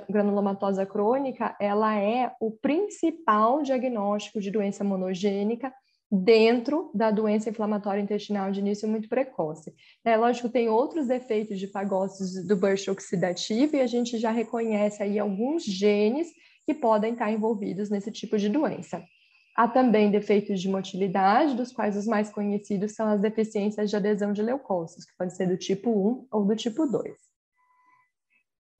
granulomatosa 0.08 0.86
crônica, 0.86 1.54
ela 1.60 1.94
é 1.94 2.32
o 2.40 2.50
principal 2.50 3.60
diagnóstico 3.60 4.40
de 4.40 4.50
doença 4.50 4.82
monogênica 4.82 5.70
dentro 6.10 6.90
da 6.94 7.10
doença 7.10 7.50
inflamatória 7.50 8.00
intestinal 8.00 8.50
de 8.50 8.60
início 8.60 8.88
muito 8.88 9.08
precoce. 9.08 9.74
É 10.04 10.16
lógico, 10.16 10.48
tem 10.48 10.68
outros 10.68 11.10
efeitos 11.10 11.58
de 11.58 11.66
fagócitos 11.66 12.46
do 12.46 12.56
burst 12.56 12.88
oxidativo 12.88 13.76
e 13.76 13.80
a 13.80 13.86
gente 13.86 14.16
já 14.18 14.30
reconhece 14.30 15.02
aí 15.02 15.18
alguns 15.18 15.64
genes 15.64 16.28
que 16.64 16.74
podem 16.74 17.12
estar 17.12 17.30
envolvidos 17.30 17.90
nesse 17.90 18.10
tipo 18.10 18.38
de 18.38 18.48
doença. 18.48 19.02
Há 19.56 19.68
também 19.68 20.10
defeitos 20.10 20.60
de 20.60 20.68
motilidade, 20.68 21.54
dos 21.54 21.72
quais 21.72 21.96
os 21.96 22.06
mais 22.06 22.30
conhecidos 22.30 22.92
são 22.92 23.06
as 23.06 23.20
deficiências 23.20 23.88
de 23.88 23.94
adesão 23.94 24.32
de 24.32 24.42
leucócitos, 24.42 25.04
que 25.04 25.16
pode 25.16 25.36
ser 25.36 25.46
do 25.46 25.56
tipo 25.56 25.90
1 25.90 26.26
ou 26.30 26.44
do 26.44 26.56
tipo 26.56 26.86
2. 26.86 27.12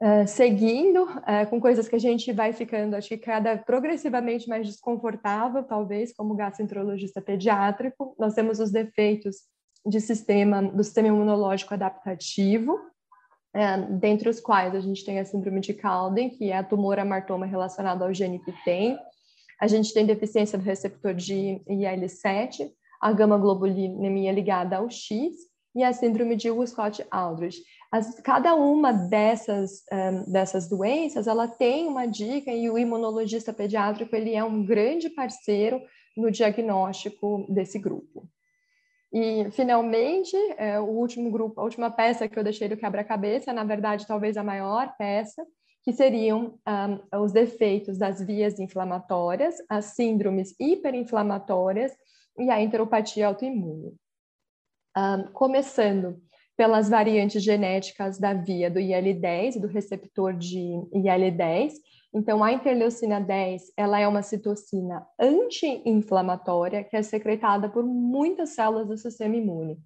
Uh, 0.03 0.05
é, 0.05 0.27
seguindo 0.27 1.05
uh, 1.05 1.49
com 1.49 1.61
coisas 1.61 1.89
que 1.89 1.95
a 1.95 2.01
gente 2.01 2.33
vai 2.33 2.53
ficando, 2.53 2.97
acho 2.97 3.09
que 3.09 3.19
cada 3.19 3.57
progressivamente 3.57 4.49
mais 4.49 4.67
desconfortável, 4.67 5.63
talvez, 5.63 6.13
como 6.13 6.35
gastroenterologista 6.35 7.23
pediátrico, 7.23 8.17
nós 8.19 8.35
temos 8.35 8.59
os 8.59 8.73
defeitos 8.73 9.37
de 9.87 10.01
sistema, 10.01 10.61
do 10.61 10.83
sistema 10.83 11.09
imunológico 11.09 11.75
adaptativo, 11.75 12.81
é, 13.55 13.81
dentre 13.83 14.29
os 14.29 14.41
quais 14.41 14.75
a 14.75 14.81
gente 14.81 15.05
tem 15.05 15.21
a 15.21 15.25
síndrome 15.25 15.61
de 15.61 15.73
Cowden, 15.73 16.29
que 16.29 16.51
é 16.51 16.57
a 16.57 16.65
tumor 16.65 16.99
amartoma 16.99 17.47
relacionado 17.47 18.03
ao 18.03 18.13
gene 18.13 18.41
PTEN. 18.41 18.99
A 19.61 19.69
gente 19.69 19.95
tem 19.95 20.05
deficiência 20.05 20.59
do 20.59 20.65
receptor 20.65 21.15
de 21.15 21.63
IL-7, 21.69 22.69
a 23.01 23.13
gama-globulinemia 23.13 24.33
ligada 24.33 24.79
ao 24.79 24.91
X 24.91 25.35
e 25.75 25.85
a 25.85 25.93
síndrome 25.93 26.35
de 26.35 26.51
Wiskott-Aldrich. 26.51 27.63
cada 28.25 28.55
uma 28.55 28.93
dessas, 28.93 29.85
um, 29.93 30.33
dessas 30.33 30.69
doenças, 30.69 31.27
ela 31.27 31.47
tem 31.47 31.87
uma 31.87 32.07
dica 32.07 32.51
e 32.51 32.69
o 32.69 32.77
imunologista 32.77 33.53
pediátrico 33.53 34.15
ele 34.17 34.35
é 34.35 34.43
um 34.43 34.65
grande 34.65 35.09
parceiro 35.11 35.81
no 36.17 36.31
diagnóstico 36.31 37.47
desse 37.49 37.79
grupo. 37.79 38.29
E, 39.15 39.49
finalmente, 39.53 40.37
é, 40.59 40.81
o 40.81 40.87
último 40.87 41.31
grupo, 41.31 41.61
a 41.61 41.63
última 41.63 41.89
peça 41.89 42.27
que 42.27 42.37
eu 42.37 42.43
deixei 42.43 42.69
do 42.69 42.77
quebra-cabeça, 42.77 43.53
na 43.53 43.63
verdade, 43.63 44.09
talvez 44.09 44.37
a 44.37 44.43
maior 44.43 44.93
peça, 44.99 45.47
que 45.85 45.93
seriam 45.93 46.59
um, 46.67 47.21
os 47.23 47.31
defeitos 47.31 47.97
das 47.97 48.21
vias 48.21 48.59
inflamatórias, 48.59 49.55
as 49.69 49.85
síndromes 49.85 50.53
hiperinflamatórias 50.59 51.93
e 52.37 52.51
a 52.51 52.61
enteropatia 52.61 53.29
autoimune. 53.29 53.95
Um, 54.97 55.31
começando 55.33 56.21
pelas 56.57 56.89
variantes 56.89 57.43
genéticas 57.43 58.19
da 58.19 58.33
via 58.33 58.71
do 58.71 58.79
IL-10, 58.79 59.61
do 59.61 59.67
receptor 59.67 60.33
de 60.35 60.59
IL-10, 60.93 61.73
então, 62.17 62.45
a 62.45 62.53
interleucina 62.53 63.21
10, 63.21 63.73
ela 63.77 63.99
é 63.99 64.07
uma 64.07 64.23
citocina 64.23 65.05
anti-inflamatória 65.19 66.85
que 66.85 66.97
é 66.97 67.03
secretada 67.03 67.69
por 67.69 67.83
muitas 67.83 68.51
células 68.51 68.87
do 68.87 68.97
sistema 68.97 69.35
imune. 69.35 69.83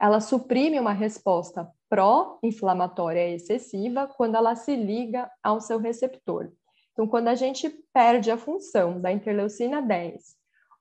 Ela 0.00 0.20
suprime 0.20 0.78
uma 0.78 0.92
resposta 0.92 1.68
pró-inflamatória 1.90 3.28
excessiva 3.34 4.06
quando 4.06 4.36
ela 4.36 4.54
se 4.54 4.76
liga 4.76 5.28
ao 5.42 5.60
seu 5.60 5.78
receptor. 5.80 6.52
Então, 6.92 7.08
quando 7.08 7.26
a 7.26 7.34
gente 7.34 7.68
perde 7.92 8.30
a 8.30 8.38
função 8.38 9.00
da 9.00 9.10
interleucina 9.10 9.82
10 9.82 10.22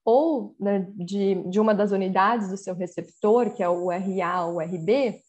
ou 0.06 0.56
né, 0.60 0.88
de, 0.96 1.36
de 1.50 1.60
uma 1.60 1.74
das 1.74 1.92
unidades 1.92 2.50
do 2.50 2.58
seu 2.58 2.76
receptor, 2.76 3.52
que 3.56 3.64
é 3.64 3.70
o 3.70 3.90
RA 3.90 4.46
ou 4.46 4.60
RB, 4.60 5.20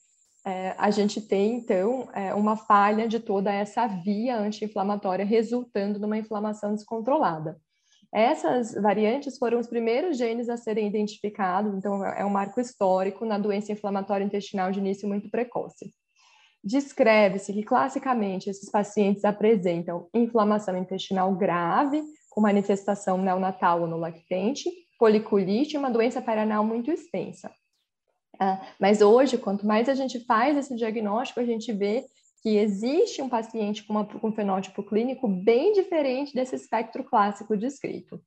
é, 0.45 0.75
a 0.77 0.91
gente 0.91 1.21
tem, 1.21 1.55
então, 1.55 2.09
é, 2.13 2.35
uma 2.35 2.57
falha 2.57 3.07
de 3.07 3.21
toda 3.21 3.53
essa 3.53 3.87
via 3.87 4.39
anti-inflamatória, 4.39 5.25
resultando 5.25 5.99
numa 5.99 6.19
inflamação 6.19 6.75
descontrolada. 6.75 7.57
Essas 8.13 8.75
variantes 8.75 9.39
foram 9.39 9.59
os 9.59 9.67
primeiros 9.67 10.19
genes 10.19 10.49
a 10.49 10.57
serem 10.57 10.87
identificados, 10.87 11.75
então 11.75 12.05
é 12.05 12.25
um 12.25 12.31
marco 12.31 12.61
histórico 12.61 13.25
na 13.25 13.39
doença 13.39 13.73
inflamatória 13.73 14.25
intestinal 14.25 14.71
de 14.71 14.81
início 14.81 15.09
muito 15.09 15.31
precoce. 15.31 15.91
Descreve-se 16.63 17.53
que, 17.53 17.63
classicamente, 17.63 18.51
esses 18.51 18.71
pacientes 18.71 19.25
apresentam 19.25 20.09
inflamação 20.13 20.77
intestinal 20.77 21.35
grave, 21.35 22.03
com 22.31 22.41
manifestação 22.41 23.17
neonatal 23.19 23.83
ou 23.83 23.87
no 23.87 23.97
lactente, 23.97 24.71
policulite 24.99 25.77
uma 25.77 25.91
doença 25.91 26.21
perianal 26.21 26.65
muito 26.65 26.91
extensa. 26.91 27.51
Ah, 28.39 28.61
mas 28.79 29.01
hoje, 29.01 29.39
quanto 29.39 29.67
mais 29.67 29.89
a 29.89 29.95
gente 29.95 30.21
faz 30.21 30.57
esse 30.57 30.75
diagnóstico, 30.75 31.41
a 31.41 31.45
gente 31.45 31.73
vê 31.73 32.05
que 32.43 32.57
existe 32.57 33.23
um 33.23 33.29
paciente 33.29 33.85
com, 33.85 33.93
uma, 33.93 34.05
com 34.05 34.29
um 34.29 34.33
fenótipo 34.33 34.83
clínico 34.83 35.29
bem 35.29 35.73
diferente 35.73 36.35
desse 36.35 36.57
espectro 36.57 37.05
clássico 37.05 37.57
descrito. 37.57 38.21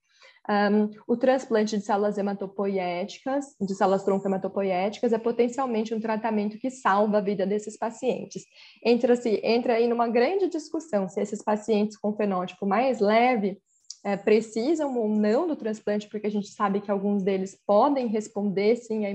Um, 0.48 0.92
o 1.08 1.18
transplante 1.18 1.76
de 1.76 1.84
células 1.84 2.20
hematopoéticas, 2.20 3.56
de 3.60 3.74
células 3.74 4.04
tronco 4.04 4.28
hematopoéticas, 4.28 5.12
é 5.12 5.18
potencialmente 5.18 5.94
um 5.94 6.00
tratamento 6.00 6.60
que 6.60 6.70
salva 6.70 7.18
a 7.18 7.22
vida 7.22 7.48
desses 7.48 7.76
pacientes. 7.76 8.44
Entra, 8.84 9.16
-se, 9.16 9.42
entra 9.44 9.74
aí 9.74 9.88
numa 9.88 10.08
grande 10.08 10.48
discussão 10.48 11.10
se 11.10 11.20
esses 11.20 11.44
pacientes 11.44 11.98
com 11.98 12.16
fenótipo 12.16 12.66
mais 12.66 13.00
leve 13.00 13.60
é, 14.06 14.16
precisam 14.16 14.96
ou 14.96 15.10
não 15.10 15.48
do 15.48 15.56
transplante, 15.56 16.08
porque 16.08 16.28
a 16.28 16.32
gente 16.32 16.50
sabe 16.50 16.80
que 16.80 16.92
alguns 16.92 17.24
deles 17.24 17.60
podem 17.66 18.06
responder 18.06 18.76
sim 18.76 19.04
a, 19.04 19.10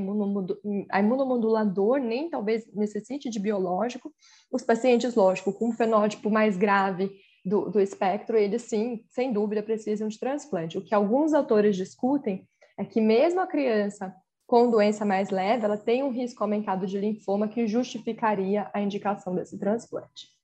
imunomodulador, 0.98 2.00
nem 2.00 2.28
talvez 2.28 2.66
necessite 2.74 3.30
de 3.30 3.38
biológico. 3.38 4.12
Os 4.50 4.64
pacientes, 4.64 5.14
lógico, 5.14 5.52
com 5.52 5.68
um 5.68 5.72
fenótipo 5.72 6.28
mais 6.28 6.56
grave 6.56 7.08
do, 7.44 7.70
do 7.70 7.80
espectro, 7.80 8.36
eles 8.36 8.62
sim, 8.62 9.04
sem 9.08 9.32
dúvida, 9.32 9.62
precisam 9.62 10.08
de 10.08 10.18
transplante. 10.18 10.76
O 10.76 10.82
que 10.82 10.92
alguns 10.92 11.32
autores 11.32 11.76
discutem 11.76 12.44
é 12.76 12.84
que 12.84 13.00
mesmo 13.00 13.40
a 13.40 13.46
criança 13.46 14.12
com 14.44 14.68
doença 14.68 15.04
mais 15.04 15.30
leve, 15.30 15.64
ela 15.64 15.78
tem 15.78 16.02
um 16.02 16.10
risco 16.10 16.42
aumentado 16.42 16.84
de 16.84 16.98
linfoma 16.98 17.46
que 17.46 17.68
justificaria 17.68 18.68
a 18.74 18.80
indicação 18.80 19.36
desse 19.36 19.56
transplante. 19.56 20.39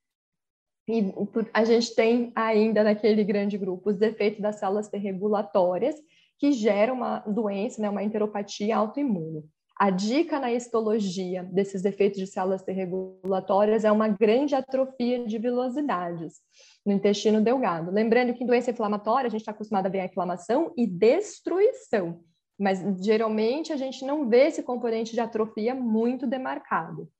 E 0.88 1.12
a 1.52 1.64
gente 1.64 1.94
tem 1.94 2.32
ainda 2.34 2.84
naquele 2.84 3.24
grande 3.24 3.58
grupo 3.58 3.90
os 3.90 3.96
defeitos 3.96 4.40
das 4.40 4.56
células 4.56 4.88
regulatórias, 4.92 5.96
que 6.38 6.52
geram 6.52 6.94
uma 6.94 7.20
doença, 7.20 7.80
né, 7.80 7.88
uma 7.88 8.04
enteropatia 8.04 8.76
autoimune. 8.76 9.44
A 9.78 9.90
dica 9.90 10.40
na 10.40 10.50
histologia 10.50 11.42
desses 11.44 11.82
defeitos 11.82 12.18
de 12.18 12.26
células 12.26 12.64
regulatórias 12.66 13.84
é 13.84 13.92
uma 13.92 14.08
grande 14.08 14.54
atrofia 14.54 15.26
de 15.26 15.38
vilosidades 15.38 16.40
no 16.84 16.92
intestino 16.92 17.42
delgado. 17.42 17.90
Lembrando 17.90 18.32
que 18.32 18.42
em 18.42 18.46
doença 18.46 18.70
inflamatória 18.70 19.28
a 19.28 19.30
gente 19.30 19.40
está 19.40 19.52
acostumado 19.52 19.86
a 19.86 19.90
ver 19.90 20.00
a 20.00 20.06
inflamação 20.06 20.72
e 20.78 20.86
destruição, 20.86 22.20
mas 22.58 22.80
geralmente 23.04 23.70
a 23.70 23.76
gente 23.76 24.02
não 24.06 24.26
vê 24.26 24.46
esse 24.46 24.62
componente 24.62 25.12
de 25.12 25.20
atrofia 25.20 25.74
muito 25.74 26.26
demarcado. 26.26 27.10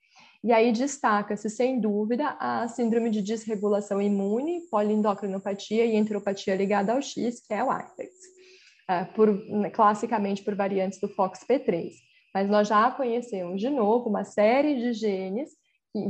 E 0.47 0.53
aí 0.53 0.71
destaca-se, 0.71 1.51
sem 1.51 1.81
dúvida, 1.81 2.37
a 2.39 2.69
síndrome 2.69 3.11
de 3.11 3.21
desregulação 3.21 4.01
imune, 4.01 4.61
poliendocrinopatia 4.71 5.85
e 5.85 5.97
enteropatia 5.97 6.55
ligada 6.55 6.93
ao 6.93 7.03
X, 7.03 7.45
que 7.45 7.53
é 7.53 7.65
o 7.65 7.73
IPEX, 7.73 8.13
é, 8.89 9.05
por, 9.07 9.29
né, 9.49 9.71
classicamente 9.71 10.45
por 10.45 10.55
variantes 10.55 11.01
do 11.01 11.09
FOXP3. 11.09 11.91
Mas 12.33 12.49
nós 12.49 12.69
já 12.69 12.89
conhecemos, 12.93 13.61
de 13.61 13.69
novo, 13.69 14.09
uma 14.09 14.23
série 14.23 14.77
de 14.77 14.93
genes, 14.93 15.51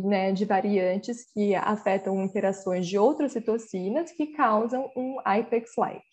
né, 0.05 0.33
de 0.33 0.45
variantes 0.45 1.33
que 1.33 1.55
afetam 1.55 2.23
interações 2.23 2.87
de 2.87 2.99
outras 2.99 3.33
citocinas 3.33 4.13
que 4.13 4.35
causam 4.35 4.93
um 4.95 5.17
IPEX-like. 5.27 6.06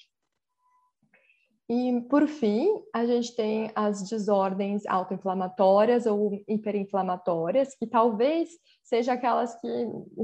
E, 1.73 2.01
por 2.01 2.27
fim, 2.27 2.69
a 2.93 3.03
gente 3.03 3.35
tem 3.35 3.71
as 3.73 4.07
desordens 4.07 4.85
autoinflamatórias 4.85 6.05
ou 6.05 6.39
hiperinflamatórias, 6.47 7.73
que 7.73 7.87
talvez 7.87 8.49
sejam 8.83 9.15
aquelas 9.15 9.59
que 9.59 9.67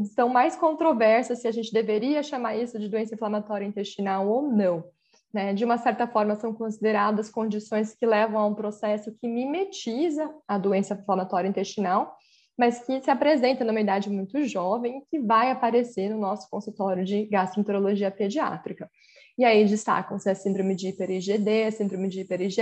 estão 0.03 0.29
mais 0.29 0.55
controversas 0.55 1.41
se 1.41 1.47
a 1.47 1.51
gente 1.51 1.73
deveria 1.73 2.21
chamar 2.21 2.55
isso 2.55 2.77
de 2.77 2.87
doença 2.87 3.15
inflamatória 3.15 3.65
intestinal 3.65 4.29
ou 4.29 4.43
não. 4.43 4.83
Né? 5.33 5.51
De 5.55 5.65
uma 5.65 5.79
certa 5.79 6.05
forma, 6.05 6.35
são 6.35 6.53
consideradas 6.53 7.31
condições 7.31 7.95
que 7.95 8.05
levam 8.05 8.39
a 8.39 8.45
um 8.45 8.53
processo 8.53 9.11
que 9.19 9.27
mimetiza 9.27 10.31
a 10.47 10.55
doença 10.59 10.93
inflamatória 10.93 11.49
intestinal, 11.49 12.15
mas 12.55 12.85
que 12.85 13.01
se 13.01 13.09
apresenta 13.09 13.65
numa 13.65 13.81
idade 13.81 14.07
muito 14.07 14.43
jovem 14.43 14.99
e 14.99 15.05
que 15.09 15.19
vai 15.19 15.49
aparecer 15.49 16.11
no 16.11 16.19
nosso 16.19 16.47
consultório 16.47 17.03
de 17.03 17.25
gastroenterologia 17.25 18.11
pediátrica. 18.11 18.87
E 19.39 19.45
aí 19.45 19.63
destacam-se 19.63 20.29
a 20.29 20.35
síndrome 20.35 20.75
de 20.75 20.89
hiper-IgD, 20.89 21.63
a 21.63 21.71
síndrome 21.71 22.09
de 22.09 22.19
hiper-IgE, 22.19 22.61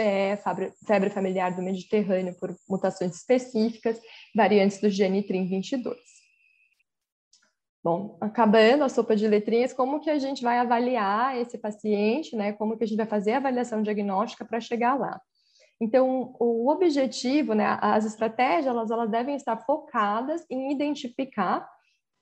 febre 0.85 1.09
familiar 1.09 1.55
do 1.55 1.63
Mediterrâneo 1.63 2.35
por 2.39 2.55
mutações 2.69 3.15
específicas, 3.15 3.99
variantes 4.35 4.79
do 4.79 4.87
gene 4.87 5.23
TRIM22. 5.23 5.95
Bom, 7.83 8.15
acabando 8.21 8.83
a 8.83 8.89
sopa 8.89 9.15
de 9.15 9.27
letrinhas, 9.27 9.73
como 9.73 9.99
que 9.99 10.11
a 10.11 10.19
gente 10.19 10.43
vai 10.43 10.59
avaliar 10.59 11.35
esse 11.39 11.57
paciente, 11.57 12.35
né? 12.35 12.53
Como 12.53 12.77
que 12.77 12.83
a 12.83 12.87
gente 12.87 12.97
vai 12.97 13.07
fazer 13.07 13.31
a 13.31 13.37
avaliação 13.37 13.81
diagnóstica 13.81 14.45
para 14.45 14.59
chegar 14.59 14.93
lá? 14.93 15.19
Então, 15.81 16.35
o 16.39 16.69
objetivo, 16.69 17.55
né, 17.55 17.79
as 17.81 18.05
estratégias, 18.05 18.67
elas, 18.67 18.91
elas 18.91 19.09
devem 19.09 19.35
estar 19.35 19.57
focadas 19.57 20.45
em 20.47 20.71
identificar 20.71 21.67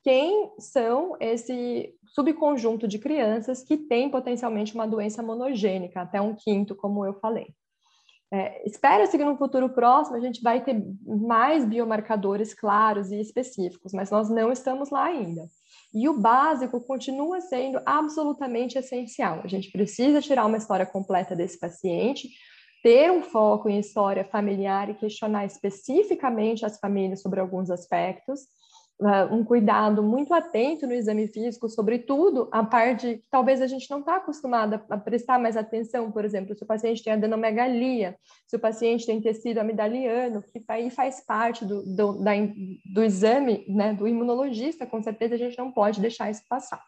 quem 0.06 0.52
são 0.60 1.18
esse 1.20 1.92
subconjunto 2.14 2.88
de 2.88 3.00
crianças 3.00 3.64
que 3.64 3.76
tem 3.76 4.08
potencialmente 4.08 4.76
uma 4.76 4.88
doença 4.88 5.24
monogênica, 5.24 6.00
até 6.00 6.22
um 6.22 6.36
quinto, 6.36 6.76
como 6.76 7.04
eu 7.04 7.16
falei. 7.16 7.48
É, 8.32 8.68
Espera-se 8.70 9.18
que 9.18 9.26
no 9.26 9.36
futuro 9.36 9.68
próximo 9.70 10.16
a 10.16 10.20
gente 10.20 10.44
vai 10.44 10.64
ter 10.64 10.80
mais 11.04 11.66
biomarcadores 11.66 12.54
claros 12.54 13.12
e 13.12 13.20
específicos, 13.20 13.94
mas 13.94 14.12
nós 14.12 14.30
não 14.30 14.52
estamos 14.52 14.92
lá 14.92 15.06
ainda. 15.06 15.48
E 15.92 16.08
o 16.08 16.20
básico 16.20 16.80
continua 16.82 17.42
sendo 17.42 17.82
absolutamente 17.84 18.78
essencial. 18.78 19.42
A 19.44 19.48
gente 19.48 19.72
precisa 19.72 20.22
tirar 20.22 20.46
uma 20.46 20.58
história 20.58 20.86
completa 20.86 21.36
desse 21.36 21.60
paciente, 21.60 22.30
ter 22.84 23.12
um 23.12 23.24
foco 23.24 23.68
em 23.70 23.80
história 23.80 24.24
familiar 24.24 24.88
e 24.88 24.94
questionar 24.94 25.46
especificamente 25.46 26.64
as 26.64 26.78
famílias 26.78 27.24
sobre 27.24 27.40
alguns 27.40 27.72
aspectos 27.72 28.42
um 29.30 29.44
cuidado 29.44 30.02
muito 30.02 30.34
atento 30.34 30.88
no 30.88 30.94
exame 30.94 31.28
físico, 31.28 31.68
sobretudo 31.68 32.48
a 32.52 32.64
parte 32.64 33.18
que 33.18 33.30
talvez 33.30 33.62
a 33.62 33.68
gente 33.68 33.90
não 33.92 34.00
está 34.00 34.18
acostumada 34.18 34.84
a 34.90 34.98
prestar 34.98 35.38
mais 35.38 35.58
atenção, 35.58 36.12
por 36.12 36.24
exemplo, 36.24 36.56
se 36.56 36.64
o 36.64 36.68
paciente 36.68 37.04
tem 37.04 37.14
adenomegalia, 37.14 38.16
se 38.48 38.56
o 38.56 38.60
paciente 38.60 39.06
tem 39.06 39.20
tecido 39.20 39.60
amidaliano, 39.60 40.42
que 40.42 40.64
aí 40.70 40.90
faz 40.90 41.20
parte 41.20 41.66
do, 41.66 41.84
do, 41.84 42.24
da, 42.24 42.32
do 42.86 43.04
exame 43.04 43.66
né, 43.68 43.94
do 43.94 44.08
imunologista, 44.08 44.86
com 44.86 45.04
certeza 45.04 45.36
a 45.36 45.40
gente 45.40 45.58
não 45.58 45.72
pode 45.72 46.00
deixar 46.00 46.32
isso 46.32 46.44
passar. 46.48 46.82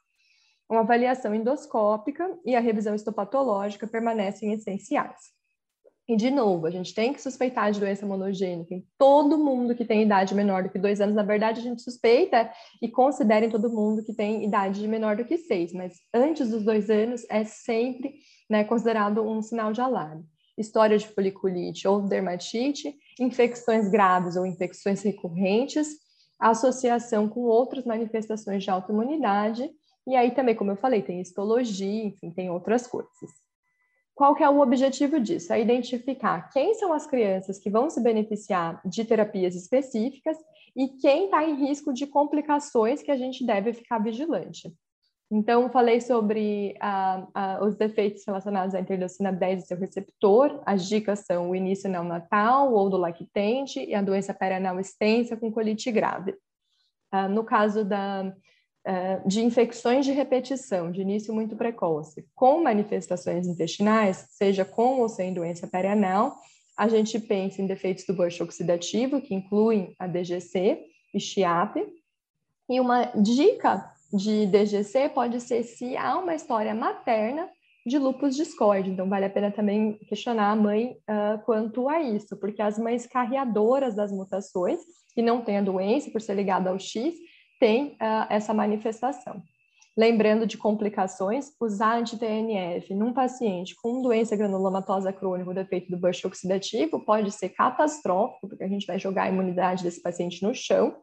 Uma 0.70 0.82
avaliação 0.82 1.34
endoscópica 1.34 2.38
e 2.46 2.56
a 2.56 2.60
revisão 2.60 2.96
histopatológica 2.96 3.88
permanecem 3.88 4.54
essenciais. 4.54 5.37
E, 6.08 6.16
de 6.16 6.32
novo, 6.32 6.66
a 6.66 6.72
gente 6.72 6.94
tem 6.94 7.12
que 7.12 7.22
suspeitar 7.22 7.70
de 7.70 7.82
doença 7.82 8.06
monogênica 8.06 8.74
em 8.74 8.88
todo 8.98 9.38
mundo 9.38 9.76
que 9.76 9.84
tem 9.84 10.04
idade 10.04 10.34
menor 10.34 10.64
do 10.64 10.70
que 10.70 10.80
dois 10.80 11.02
anos. 11.02 11.14
Na 11.14 11.24
verdade, 11.24 11.60
a 11.60 11.64
gente 11.64 11.82
suspeita 11.82 12.50
e 12.82 12.88
considera 12.88 13.46
em 13.46 13.50
todo 13.50 13.70
mundo 13.70 14.02
que 14.02 14.14
tem 14.14 14.46
idade 14.46 14.80
de 14.80 14.88
menor 14.88 15.18
do 15.18 15.26
que 15.26 15.38
seis, 15.38 15.74
mas 15.74 15.98
antes 16.14 16.50
dos 16.50 16.64
dois 16.64 16.90
anos 16.90 17.26
é 17.30 17.44
sempre 17.44 18.16
né, 18.50 18.64
considerado 18.64 19.22
um 19.22 19.42
sinal 19.42 19.74
de 19.74 19.82
alarme. 19.82 20.24
História 20.58 20.98
de 20.98 21.08
foliculite 21.10 21.86
ou 21.86 22.02
dermatite, 22.02 22.96
infecções 23.20 23.90
graves 23.90 24.38
ou 24.38 24.46
infecções 24.46 25.02
recorrentes, 25.04 25.90
associação 26.40 27.28
com 27.28 27.42
outras 27.42 27.84
manifestações 27.84 28.64
de 28.64 28.70
autoimunidade, 28.70 29.70
e 30.08 30.16
aí 30.16 30.32
também, 30.32 30.56
como 30.56 30.72
eu 30.72 30.78
falei, 30.78 31.02
tem 31.02 31.20
histologia, 31.20 32.06
enfim, 32.06 32.32
tem 32.32 32.50
outras 32.50 32.88
coisas. 32.88 33.47
Qual 34.18 34.34
que 34.34 34.44
é 34.44 34.50
o 34.50 34.62
objetivo 34.62 35.20
disso? 35.20 35.54
É 35.54 35.62
identificar 35.62 36.50
quem 36.50 36.74
são 36.74 36.92
as 36.92 37.06
crianças 37.06 37.60
que 37.60 37.70
vão 37.70 37.88
se 37.88 38.02
beneficiar 38.02 38.82
de 38.84 39.06
terapias 39.06 39.54
específicas 39.54 40.36
e 40.76 40.88
quem 40.88 41.26
está 41.26 41.48
em 41.48 41.54
risco 41.54 41.94
de 41.94 42.08
complicações 42.08 43.04
que 43.04 43.12
a 43.12 43.16
gente 43.16 43.46
deve 43.46 43.74
ficar 43.74 44.00
vigilante. 44.00 44.74
Então, 45.30 45.70
falei 45.70 46.02
sobre 46.02 46.76
ah, 46.80 47.28
ah, 47.32 47.60
os 47.64 47.76
defeitos 47.76 48.24
relacionados 48.26 48.74
à 48.74 48.80
interleucina 48.80 49.32
10 49.32 49.64
e 49.64 49.68
seu 49.68 49.78
receptor. 49.78 50.64
As 50.66 50.90
dicas 50.90 51.20
são 51.20 51.52
o 51.52 51.56
início 51.56 51.88
neonatal 51.88 52.74
ou 52.74 52.90
do 52.90 52.98
lactente 52.98 53.80
e 53.80 53.94
a 53.94 54.02
doença 54.02 54.34
perianal 54.34 54.80
extensa 54.80 55.38
com 55.38 55.52
colite 55.52 55.92
grave. 55.92 56.34
Ah, 57.12 57.28
no 57.28 57.44
caso 57.44 57.86
da 57.86 58.34
de 59.26 59.42
infecções 59.44 60.06
de 60.06 60.12
repetição, 60.12 60.92
de 60.92 61.02
início 61.02 61.34
muito 61.34 61.56
precoce, 61.56 62.26
com 62.34 62.64
manifestações 62.64 63.46
intestinais, 63.46 64.28
seja 64.32 64.64
com 64.64 65.02
ou 65.02 65.10
sem 65.10 65.34
doença 65.34 65.68
perianal, 65.68 66.36
a 66.78 66.88
gente 66.88 67.20
pensa 67.20 67.62
em 67.62 67.68
defeitos 67.68 68.06
do 68.06 68.14
bucho 68.14 68.44
oxidativo, 68.44 69.20
que 69.20 69.34
incluem 69.34 69.96
a 70.00 70.06
DGC 70.06 70.80
e 71.14 71.20
CHIAP. 71.20 71.76
E 72.70 72.80
uma 72.80 73.06
dica 73.16 73.92
de 74.14 74.46
DGC 74.46 75.10
pode 75.10 75.42
ser 75.42 75.64
se 75.64 75.98
há 75.98 76.18
uma 76.18 76.36
história 76.36 76.76
materna 76.76 77.50
de 77.86 77.98
lupus 77.98 78.36
discoide. 78.36 78.92
Então, 78.92 79.10
vale 79.10 79.26
a 79.26 79.30
pena 79.30 79.50
também 79.50 79.98
questionar 80.08 80.52
a 80.52 80.56
mãe 80.56 80.98
uh, 81.10 81.44
quanto 81.46 81.90
a 81.90 82.02
isso, 82.02 82.38
porque 82.38 82.62
as 82.62 82.78
mães 82.78 83.08
carreadoras 83.08 83.96
das 83.96 84.12
mutações, 84.12 84.80
que 85.16 85.22
não 85.22 85.42
têm 85.42 85.58
a 85.58 85.62
doença 85.62 86.12
por 86.12 86.22
ser 86.22 86.36
ligada 86.36 86.70
ao 86.70 86.78
X, 86.78 87.16
tem 87.60 87.94
uh, 87.94 88.28
essa 88.30 88.54
manifestação. 88.54 89.42
Lembrando 89.98 90.46
de 90.46 90.60
complicações, 90.60 91.52
usar 91.60 91.98
anti-TNF 91.98 92.94
num 92.94 93.12
paciente 93.12 93.76
com 93.82 94.02
doença 94.02 94.36
granulomatosa 94.36 95.12
crônica, 95.12 95.50
o 95.50 95.56
defeito 95.56 95.90
do 95.90 95.98
Bush 95.98 96.24
oxidativo, 96.24 97.04
pode 97.04 97.32
ser 97.32 97.50
catastrófico, 97.50 98.48
porque 98.48 98.64
a 98.64 98.68
gente 98.68 98.86
vai 98.86 99.00
jogar 99.00 99.24
a 99.24 99.30
imunidade 99.30 99.84
desse 99.84 100.00
paciente 100.00 100.44
no 100.44 100.54
chão. 100.54 100.96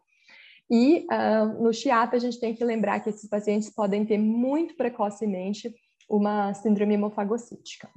E 0.70 1.06
uh, 1.10 1.62
no 1.62 1.74
CHIAP, 1.74 2.14
a 2.14 2.18
gente 2.20 2.38
tem 2.38 2.54
que 2.54 2.64
lembrar 2.64 3.00
que 3.00 3.10
esses 3.10 3.28
pacientes 3.28 3.68
podem 3.68 4.06
ter 4.06 4.16
muito 4.16 4.76
precocemente 4.76 5.74
uma 6.08 6.54
síndrome 6.54 6.94
hemofagocítica. 6.94 7.90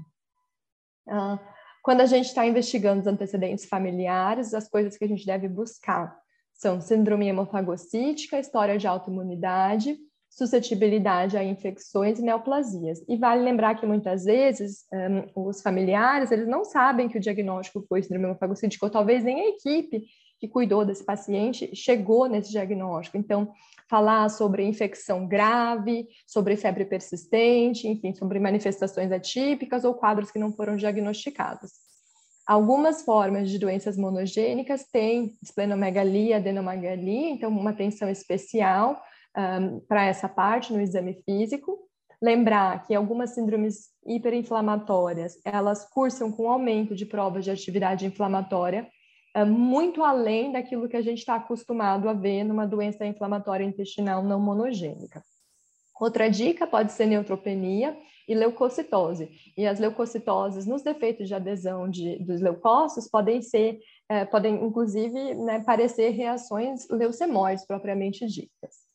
Uh, 1.08 1.40
quando 1.84 2.02
a 2.02 2.06
gente 2.06 2.26
está 2.26 2.46
investigando 2.46 3.02
os 3.02 3.08
antecedentes 3.08 3.66
familiares, 3.66 4.54
as 4.54 4.68
coisas 4.68 4.98
que 4.98 5.06
a 5.06 5.08
gente 5.08 5.26
deve 5.26 5.48
buscar 5.48 6.18
são 6.58 6.82
síndrome 6.82 7.28
hemofagocítica, 7.28 8.40
história 8.40 8.78
de 8.80 8.88
autoimunidade, 8.88 9.96
suscetibilidade 10.30 11.38
a 11.38 11.44
infecções 11.44 12.20
e 12.20 12.24
neoplasias. 12.24 13.00
E 13.08 13.16
vale 13.16 13.44
lembrar 13.44 13.76
que 13.76 13.86
muitas 13.86 14.26
vezes 14.26 14.86
um, 15.36 15.48
os 15.48 15.62
familiares 15.62 16.32
eles 16.32 16.48
não 16.48 16.66
sabem 16.66 17.08
que 17.08 17.18
o 17.18 17.22
diagnóstico 17.22 17.86
foi 17.88 18.02
síndrome 18.02 18.26
hemofagocítica, 18.26 18.86
ou 18.86 18.92
talvez 18.92 19.24
nem 19.24 19.40
a 19.40 19.50
equipe 19.50 20.04
que 20.40 20.48
cuidou 20.48 20.86
desse 20.86 21.04
paciente 21.04 21.76
chegou 21.76 22.28
nesse 22.28 22.52
diagnóstico. 22.52 23.18
Então, 23.18 23.52
falar 23.90 24.30
sobre 24.30 24.64
infecção 24.64 25.28
grave, 25.28 26.08
sobre 26.26 26.56
febre 26.56 26.86
persistente, 26.86 27.88
enfim, 27.88 28.14
sobre 28.14 28.40
manifestações 28.40 29.12
atípicas 29.12 29.84
ou 29.84 29.94
quadros 29.94 30.32
que 30.32 30.40
não 30.40 30.52
foram 30.52 30.76
diagnosticados. 30.76 31.87
Algumas 32.48 33.02
formas 33.02 33.50
de 33.50 33.60
doenças 33.60 33.98
monogênicas 33.98 34.86
têm 34.90 35.38
esplenomegalia, 35.44 36.38
adenomegalia, 36.38 37.30
então 37.30 37.50
uma 37.50 37.72
atenção 37.72 38.10
especial 38.10 39.02
um, 39.38 39.82
para 39.82 40.06
essa 40.06 40.30
parte 40.30 40.72
no 40.72 40.80
exame 40.80 41.22
físico. 41.26 41.78
Lembrar 42.22 42.88
que 42.88 42.96
algumas 42.96 43.32
síndromes 43.32 43.90
hiperinflamatórias, 44.06 45.34
elas 45.44 45.90
cursam 45.90 46.32
com 46.32 46.50
aumento 46.50 46.96
de 46.96 47.06
provas 47.06 47.44
de 47.44 47.52
atividade 47.52 48.06
inflamatória, 48.06 48.88
um, 49.36 49.46
muito 49.46 50.02
além 50.02 50.54
daquilo 50.54 50.88
que 50.88 50.96
a 50.96 51.02
gente 51.02 51.20
está 51.20 51.36
acostumado 51.36 52.08
a 52.08 52.14
ver 52.14 52.46
numa 52.46 52.66
doença 52.66 53.06
inflamatória 53.06 53.66
intestinal 53.66 54.24
não 54.24 54.40
monogênica. 54.40 55.22
Outra 56.00 56.30
dica 56.30 56.66
pode 56.66 56.94
ser 56.94 57.08
neutropenia, 57.08 57.98
e 58.28 58.36
leucocitose. 58.36 59.30
E 59.56 59.66
as 59.66 59.80
leucocitoses 59.80 60.66
nos 60.66 60.82
defeitos 60.82 61.28
de 61.28 61.34
adesão 61.34 61.90
de, 61.90 62.18
dos 62.20 62.42
leucócitos 62.42 63.10
podem 63.10 63.42
ser, 63.42 63.80
é, 64.10 64.26
podem 64.26 64.56
inclusive 64.64 65.34
né, 65.36 65.64
parecer 65.64 66.10
reações 66.10 66.88
leucemóides 66.90 67.66
propriamente 67.66 68.26
ditas. 68.28 68.88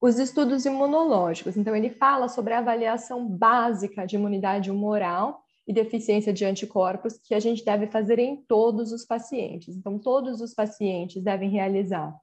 Os 0.00 0.18
estudos 0.18 0.64
imunológicos, 0.64 1.56
então 1.56 1.74
ele 1.74 1.90
fala 1.90 2.28
sobre 2.28 2.52
a 2.52 2.58
avaliação 2.58 3.26
básica 3.26 4.06
de 4.06 4.14
imunidade 4.14 4.70
humoral 4.70 5.42
e 5.66 5.72
deficiência 5.72 6.32
de 6.32 6.44
anticorpos 6.44 7.18
que 7.18 7.34
a 7.34 7.40
gente 7.40 7.64
deve 7.64 7.88
fazer 7.88 8.18
em 8.18 8.36
todos 8.36 8.92
os 8.92 9.04
pacientes. 9.04 9.76
Então, 9.76 9.98
todos 9.98 10.40
os 10.40 10.54
pacientes 10.54 11.22
devem 11.22 11.50
realizar 11.50 12.16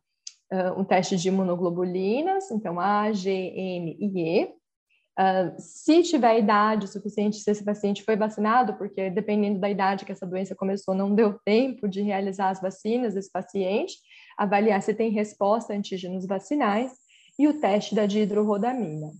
uh, 0.51 0.79
um 0.79 0.83
teste 0.83 1.15
de 1.15 1.27
imunoglobulinas, 1.27 2.49
então 2.49 2.79
A, 2.79 3.11
G, 3.11 3.29
M 3.31 3.97
e 3.99 4.19
E, 4.19 4.55
Uh, 5.17 5.55
se 5.57 6.03
tiver 6.03 6.39
idade 6.39 6.89
suficiente, 6.89 7.37
se 7.37 7.49
esse 7.49 7.63
paciente 7.63 8.03
foi 8.03 8.17
vacinado, 8.17 8.73
porque 8.73 9.09
dependendo 9.09 9.59
da 9.59 9.69
idade 9.69 10.03
que 10.03 10.11
essa 10.11 10.27
doença 10.27 10.53
começou, 10.53 10.93
não 10.93 11.15
deu 11.15 11.39
tempo 11.45 11.87
de 11.87 12.01
realizar 12.01 12.49
as 12.49 12.61
vacinas 12.61 13.13
desse 13.13 13.31
paciente, 13.31 13.95
avaliar 14.37 14.81
se 14.81 14.93
tem 14.93 15.09
resposta 15.11 15.71
a 15.71 15.75
antígenos 15.77 16.25
vacinais 16.27 16.91
e 17.39 17.47
o 17.47 17.59
teste 17.61 17.95
da 17.95 18.05
dihidrorodamina. 18.05 19.11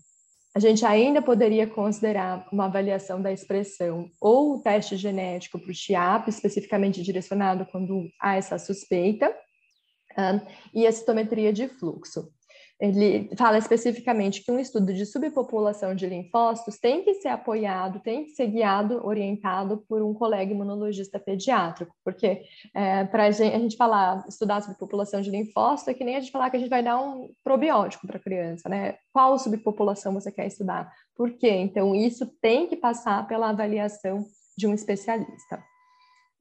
A 0.53 0.60
gente 0.60 0.86
ainda 0.86 1.21
poderia 1.21 1.65
considerar 1.65 2.45
uma 2.51 2.65
avaliação 2.65 3.21
da 3.21 3.31
expressão 3.31 4.10
ou 4.19 4.55
o 4.55 4.62
teste 4.62 4.97
genético 4.97 5.60
para 5.60 5.71
o 5.71 5.73
CHIAP, 5.73 6.27
especificamente 6.27 7.01
direcionado 7.01 7.65
quando 7.71 8.10
há 8.21 8.36
essa 8.36 8.58
suspeita, 8.58 9.29
uh, 9.29 10.45
e 10.73 10.86
a 10.86 10.91
citometria 10.91 11.53
de 11.53 11.69
fluxo 11.69 12.35
ele 12.80 13.30
fala 13.38 13.58
especificamente 13.58 14.44
que 14.44 14.52
um 14.52 14.60
estudo 14.60 14.94
de 14.94 15.06
subpopulação 15.06 15.96
de 15.96 16.08
linfócitos 16.08 16.78
tem 16.78 17.04
que 17.04 17.14
ser 17.16 17.30
apoiado, 17.30 18.02
tem 18.02 18.26
que 18.26 18.32
ser 18.32 18.48
guiado, 18.48 19.06
orientado 19.06 19.84
por 19.88 20.02
um 20.02 20.14
colega 20.14 20.52
imunologista 20.52 21.18
pediátrico, 21.18 21.96
porque 22.04 22.42
é, 22.74 23.06
para 23.06 23.26
a 23.26 23.32
gente 23.32 23.78
falar, 23.78 24.26
estudar 24.28 24.62
subpopulação 24.62 25.22
de 25.22 25.32
linfócitos 25.32 25.88
é 25.88 25.94
que 25.94 26.04
nem 26.04 26.18
a 26.18 26.20
gente 26.20 26.32
falar 26.32 26.50
que 26.50 26.58
a 26.58 26.60
gente 26.60 26.70
vai 26.70 26.84
dar 26.84 27.00
um 27.00 27.30
probiótico 27.44 28.06
para 28.06 28.18
a 28.18 28.22
criança, 28.22 28.68
né? 28.68 28.96
Qual 29.14 29.40
subpopulação 29.40 30.14
você 30.14 30.32
quer 30.32 30.48
estudar? 30.48 30.92
Por 31.16 31.32
quê? 31.32 31.50
Então, 31.50 31.96
isso 31.96 32.26
tem 32.42 32.68
que 32.68 32.76
passar 32.76 33.26
pela 33.28 33.50
avaliação 33.50 34.26
de 34.58 34.68
um 34.68 34.74
especialista. 34.74 35.64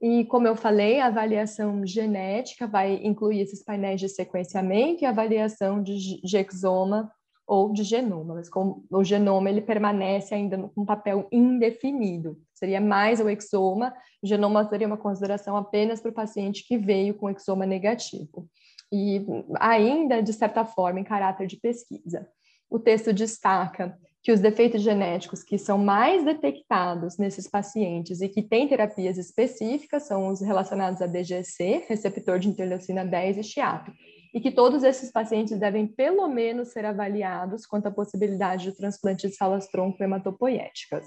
E, 0.04 0.22
como 0.26 0.46
eu 0.46 0.54
falei, 0.54 1.00
a 1.00 1.06
avaliação 1.06 1.86
genética 1.86 2.66
vai 2.66 3.00
incluir 3.02 3.40
esses 3.40 3.64
painéis 3.64 3.98
de 3.98 4.06
sequenciamento 4.06 5.02
e 5.02 5.06
avaliação 5.06 5.82
de 5.82 6.20
exoma 6.36 7.10
ou 7.46 7.72
de 7.72 7.82
genoma, 7.82 8.34
mas 8.34 8.50
com 8.50 8.84
o 8.90 9.02
genoma 9.02 9.48
ele 9.48 9.62
permanece 9.62 10.34
ainda 10.34 10.58
com 10.58 10.82
um 10.82 10.84
papel 10.84 11.26
indefinido. 11.32 12.38
Seria 12.52 12.82
mais 12.82 13.18
o 13.18 13.30
exoma, 13.30 13.94
o 14.22 14.26
genoma 14.26 14.68
seria 14.68 14.86
uma 14.86 14.98
consideração 14.98 15.56
apenas 15.56 16.02
para 16.02 16.10
o 16.10 16.14
paciente 16.14 16.68
que 16.68 16.76
veio 16.76 17.14
com 17.14 17.30
exoma 17.30 17.64
negativo. 17.64 18.46
E 18.92 19.24
ainda, 19.58 20.22
de 20.22 20.34
certa 20.34 20.66
forma, 20.66 21.00
em 21.00 21.04
caráter 21.04 21.46
de 21.46 21.56
pesquisa. 21.56 22.28
O 22.68 22.78
texto 22.78 23.10
destaca 23.10 23.98
que 24.24 24.32
os 24.32 24.40
defeitos 24.40 24.80
genéticos 24.80 25.42
que 25.42 25.58
são 25.58 25.76
mais 25.76 26.24
detectados 26.24 27.18
nesses 27.18 27.46
pacientes 27.46 28.22
e 28.22 28.28
que 28.28 28.42
têm 28.42 28.66
terapias 28.66 29.18
específicas 29.18 30.04
são 30.04 30.28
os 30.28 30.40
relacionados 30.40 31.02
a 31.02 31.06
DGC, 31.06 31.84
receptor 31.86 32.38
de 32.38 32.48
interleucina 32.48 33.04
10 33.04 33.36
e 33.36 33.44
CHIAP. 33.44 33.92
e 34.32 34.40
que 34.40 34.50
todos 34.50 34.82
esses 34.82 35.12
pacientes 35.12 35.60
devem 35.60 35.86
pelo 35.86 36.26
menos 36.26 36.72
ser 36.72 36.86
avaliados 36.86 37.66
quanto 37.66 37.86
à 37.86 37.90
possibilidade 37.90 38.64
de 38.64 38.76
transplante 38.76 39.28
de 39.28 39.34
células 39.36 39.68
tronco 39.68 40.02
hematopoéticas. 40.02 41.06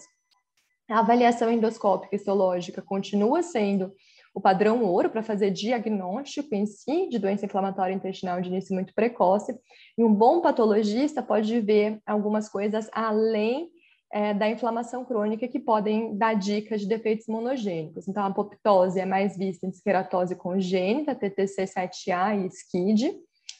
A 0.89 0.99
avaliação 0.99 1.51
endoscópica 1.51 2.15
histológica 2.15 2.82
continua 2.82 3.43
sendo 3.43 3.91
o 4.38 4.39
padrão 4.39 4.84
ouro 4.84 5.10
para 5.10 5.23
fazer 5.23 5.50
diagnóstico 5.50 6.54
em 6.54 6.67
si 6.67 7.10
de 7.10 7.17
doença 7.17 7.47
inflamatória 7.47 7.95
intestinal 7.95 8.39
de 8.39 8.50
início 8.50 8.71
muito 8.71 8.93
precoce, 8.93 9.58
e 9.97 10.04
um 10.04 10.13
bom 10.13 10.41
patologista 10.41 11.23
pode 11.23 11.60
ver 11.60 12.00
algumas 12.06 12.47
coisas 12.47 12.88
além 12.91 13.67
é, 14.13 14.36
da 14.36 14.47
inflamação 14.47 15.04
crônica 15.04 15.47
que 15.47 15.60
podem 15.60 16.15
dar 16.15 16.36
dicas 16.36 16.82
de 16.82 16.88
defeitos 16.88 17.26
monogênicos. 17.26 18.08
Então, 18.08 18.21
a 18.21 18.28
apoptose 18.28 19.00
é 19.00 19.08
mais 19.08 19.36
vista 19.36 19.65
em 19.65 19.69
esqueratose 19.69 20.36
congênita, 20.36 21.15
TTC7A 21.15 22.45
e 22.45 22.52
SCID. 22.52 23.17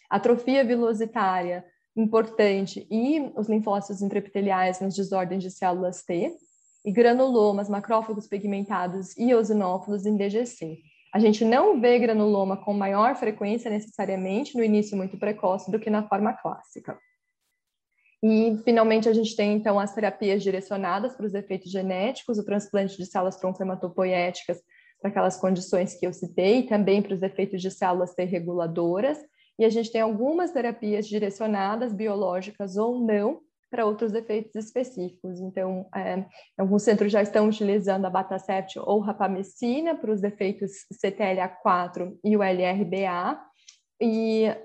Atrofia 0.08 0.64
vilositária, 0.64 1.66
importante, 1.96 2.86
e 2.92 3.32
os 3.36 3.50
linfócitos 3.50 4.04
intraepiteliais 4.04 4.80
nas 4.80 4.96
desordens 4.96 5.42
de 5.42 5.50
células 5.50 6.04
T. 6.04 6.36
E 6.88 6.92
granulomas, 6.94 7.68
macrófagos 7.68 8.28
pigmentados 8.28 9.14
e 9.18 9.32
eosinófilos 9.32 10.06
em 10.06 10.16
DGC. 10.16 10.80
A 11.14 11.20
gente 11.20 11.44
não 11.44 11.82
vê 11.82 12.00
granuloma 12.00 12.56
com 12.56 12.74
maior 12.74 13.14
frequência 13.18 13.70
necessariamente 13.70 14.56
no 14.56 14.64
início 14.64 14.96
muito 14.96 15.20
precoce 15.20 15.70
do 15.70 15.82
que 15.82 15.90
na 15.90 16.08
forma 16.08 16.32
clássica. 16.32 16.98
E, 18.24 18.58
finalmente, 18.64 19.10
a 19.10 19.14
gente 19.14 19.36
tem, 19.36 19.54
então, 19.54 19.78
as 19.78 19.94
terapias 19.94 20.42
direcionadas 20.42 21.14
para 21.14 21.26
os 21.26 21.34
efeitos 21.34 21.70
genéticos, 21.70 22.38
o 22.38 22.46
transplante 22.46 22.96
de 22.96 23.06
células 23.06 23.36
tronco-hematopoéticas 23.36 24.58
para 25.02 25.10
aquelas 25.10 25.36
condições 25.36 25.94
que 25.94 26.08
eu 26.08 26.14
citei, 26.14 26.64
também 26.64 27.02
para 27.02 27.14
os 27.14 27.22
efeitos 27.22 27.62
de 27.62 27.70
células 27.70 28.14
T 28.14 28.24
reguladoras, 28.24 29.20
e 29.60 29.66
a 29.66 29.70
gente 29.70 29.92
tem 29.92 30.00
algumas 30.00 30.52
terapias 30.52 31.06
direcionadas, 31.06 31.92
biológicas 31.92 32.78
ou 32.78 32.98
não, 32.98 33.42
para 33.70 33.86
outros 33.86 34.14
efeitos 34.14 34.56
específicos. 34.56 35.40
Então, 35.40 35.88
é, 35.96 36.26
alguns 36.58 36.84
centros 36.84 37.12
já 37.12 37.22
estão 37.22 37.48
utilizando 37.48 38.06
a 38.06 38.10
batacept 38.10 38.80
ou 38.80 39.00
rapamicina 39.00 39.96
para 39.96 40.12
os 40.12 40.24
efeitos 40.24 40.72
CTLA4 41.04 42.18
e 42.24 42.38
o 42.38 42.42
LRBA, 42.42 43.40
e 44.02 44.56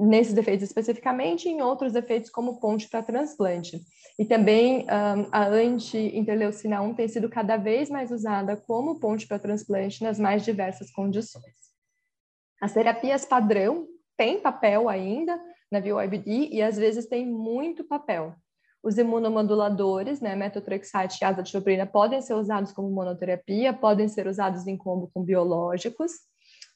nesses 0.00 0.36
efeitos 0.36 0.64
especificamente, 0.64 1.48
em 1.48 1.62
outros 1.62 1.94
efeitos 1.94 2.30
como 2.30 2.58
ponte 2.58 2.88
para 2.88 3.02
transplante. 3.02 3.80
E 4.18 4.24
também 4.24 4.82
um, 4.82 5.28
a 5.30 5.46
anti-interleucina 5.46 6.82
1 6.82 6.94
tem 6.94 7.08
sido 7.08 7.28
cada 7.28 7.56
vez 7.56 7.88
mais 7.88 8.10
usada 8.10 8.56
como 8.56 8.98
ponte 8.98 9.26
para 9.26 9.38
transplante 9.38 10.02
nas 10.02 10.18
mais 10.18 10.44
diversas 10.44 10.90
condições. 10.90 11.68
As 12.60 12.72
terapias 12.72 13.24
padrão 13.24 13.86
têm 14.16 14.40
papel 14.40 14.88
ainda 14.88 15.40
na 15.70 15.80
VOIBD 15.80 16.48
e 16.50 16.60
às 16.60 16.76
vezes 16.76 17.06
tem 17.06 17.24
muito 17.26 17.84
papel. 17.84 18.34
Os 18.82 18.96
imunomoduladores, 18.96 20.20
né, 20.20 20.36
metotrexate 20.36 21.18
e 21.20 21.24
azathioprina, 21.24 21.86
podem 21.86 22.20
ser 22.22 22.34
usados 22.34 22.72
como 22.72 22.90
monoterapia, 22.90 23.72
podem 23.72 24.08
ser 24.08 24.26
usados 24.26 24.66
em 24.66 24.76
combo 24.76 25.10
com 25.12 25.22
biológicos. 25.22 26.12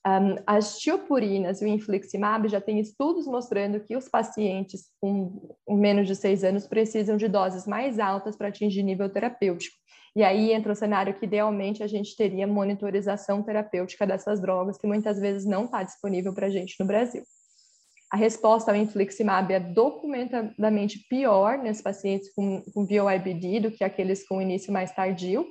Um, 0.05 0.35
as 0.45 0.81
tiopurinas 0.81 1.63
e 1.63 1.65
o 1.65 1.69
infliximab 1.69 2.49
já 2.49 2.61
têm 2.61 2.81
estudos 2.81 3.25
mostrando 3.25 3.79
que 3.79 3.97
os 3.97 4.09
pacientes 4.09 4.89
com, 5.01 5.55
menos 5.69 6.09
de 6.09 6.17
seis 6.17 6.43
anos 6.43 6.67
precisam 6.67 7.17
de 7.17 7.29
doses 7.29 7.69
mais 7.69 8.01
altas 8.01 8.35
para 8.35 8.49
atingir 8.49 8.83
nível 8.83 9.09
terapêutico. 9.09 9.77
E 10.15 10.25
aí 10.25 10.53
entra 10.53 10.73
o 10.73 10.77
cenário 10.77 11.15
que 11.15 11.25
idealmente 11.25 11.85
a 11.85 11.87
gente 11.87 12.17
teria 12.17 12.47
monitorização 12.47 13.43
terapêutica 13.43 14.07
dessas 14.07 14.41
drogas, 14.41 14.77
que 14.77 14.87
muitas 14.87 15.19
vezes 15.21 15.47
não 15.47 15.65
está 15.65 15.85
disponível 15.85 16.35
para 16.35 16.49
a 16.49 16.51
gente 16.51 16.75
no 16.81 16.87
Brasil. 16.87 17.23
A 18.13 18.17
resposta 18.17 18.71
ao 18.71 18.77
infliximab 18.77 19.55
é 19.55 19.59
documentadamente 19.59 20.99
pior 21.09 21.57
nesses 21.57 21.83
pacientes 21.83 22.31
com, 22.35 22.61
com 22.61 22.85
VOIBD 22.85 23.61
do 23.61 23.71
que 23.71 23.83
aqueles 23.83 24.29
com 24.29 24.43
início 24.43 24.71
mais 24.71 24.93
tardio, 24.93 25.47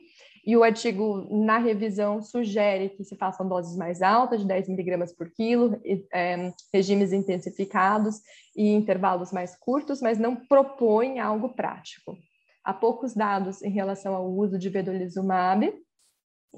e 0.46 0.56
o 0.56 0.64
artigo, 0.64 1.28
na 1.44 1.58
revisão, 1.58 2.22
sugere 2.22 2.90
que 2.90 3.04
se 3.04 3.16
façam 3.16 3.48
doses 3.48 3.76
mais 3.76 4.04
altas, 4.04 4.42
de 4.42 4.48
10 4.48 4.70
miligramas 4.70 5.12
por 5.12 5.32
quilo, 5.32 5.80
é, 6.14 6.52
regimes 6.72 7.12
intensificados 7.12 8.18
e 8.56 8.70
intervalos 8.70 9.32
mais 9.32 9.56
curtos, 9.56 10.00
mas 10.00 10.20
não 10.20 10.36
propõe 10.36 11.20
algo 11.20 11.50
prático. 11.50 12.16
Há 12.64 12.76
poucos 12.76 13.16
dados 13.16 13.64
em 13.64 13.72
relação 13.72 14.14
ao 14.14 14.32
uso 14.32 14.60
de 14.60 14.70
vedolizumab, 14.70 15.74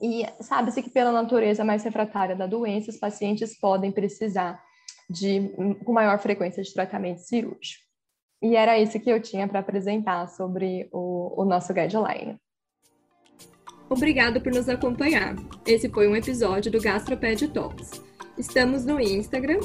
e 0.02 0.26
sabe-se 0.42 0.84
que 0.84 0.90
pela 0.90 1.14
natureza 1.14 1.64
mais 1.64 1.82
refratária 1.84 2.36
da 2.36 2.48
doença, 2.48 2.90
os 2.90 2.98
pacientes 2.98 3.58
podem 3.58 3.90
precisar 3.90 4.62
de, 5.10 5.50
com 5.84 5.94
maior 5.94 6.20
frequência 6.20 6.64
de 6.64 6.74
tratamento 6.74 7.20
cirúrgico. 7.20 7.84
E 8.42 8.56
era 8.56 8.78
isso 8.78 9.00
que 9.00 9.10
eu 9.10 9.22
tinha 9.22 9.48
para 9.48 9.60
apresentar 9.60 10.28
sobre 10.28 10.90
o, 10.92 11.42
o 11.42 11.46
nosso 11.46 11.74
guideline. 11.74 12.38
Obrigado 13.90 14.42
por 14.42 14.52
nos 14.52 14.68
acompanhar. 14.68 15.36
Esse 15.66 15.88
foi 15.88 16.08
um 16.08 16.16
episódio 16.16 16.72
do 16.72 16.82
Gastroped 16.82 17.48
Talks. 17.50 18.02
Estamos 18.38 18.84
no 18.84 19.00
Instagram, 19.00 19.60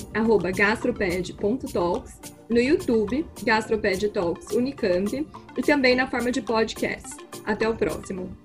gastroped.talks, 0.55 2.20
no 2.51 2.61
YouTube, 2.61 3.27
Gastroped 3.42 4.11
Talks 4.11 4.51
Unicamp, 4.51 5.27
e 5.57 5.62
também 5.62 5.96
na 5.96 6.07
forma 6.07 6.31
de 6.31 6.42
podcast. 6.42 7.16
Até 7.46 7.68
o 7.68 7.74
próximo! 7.74 8.37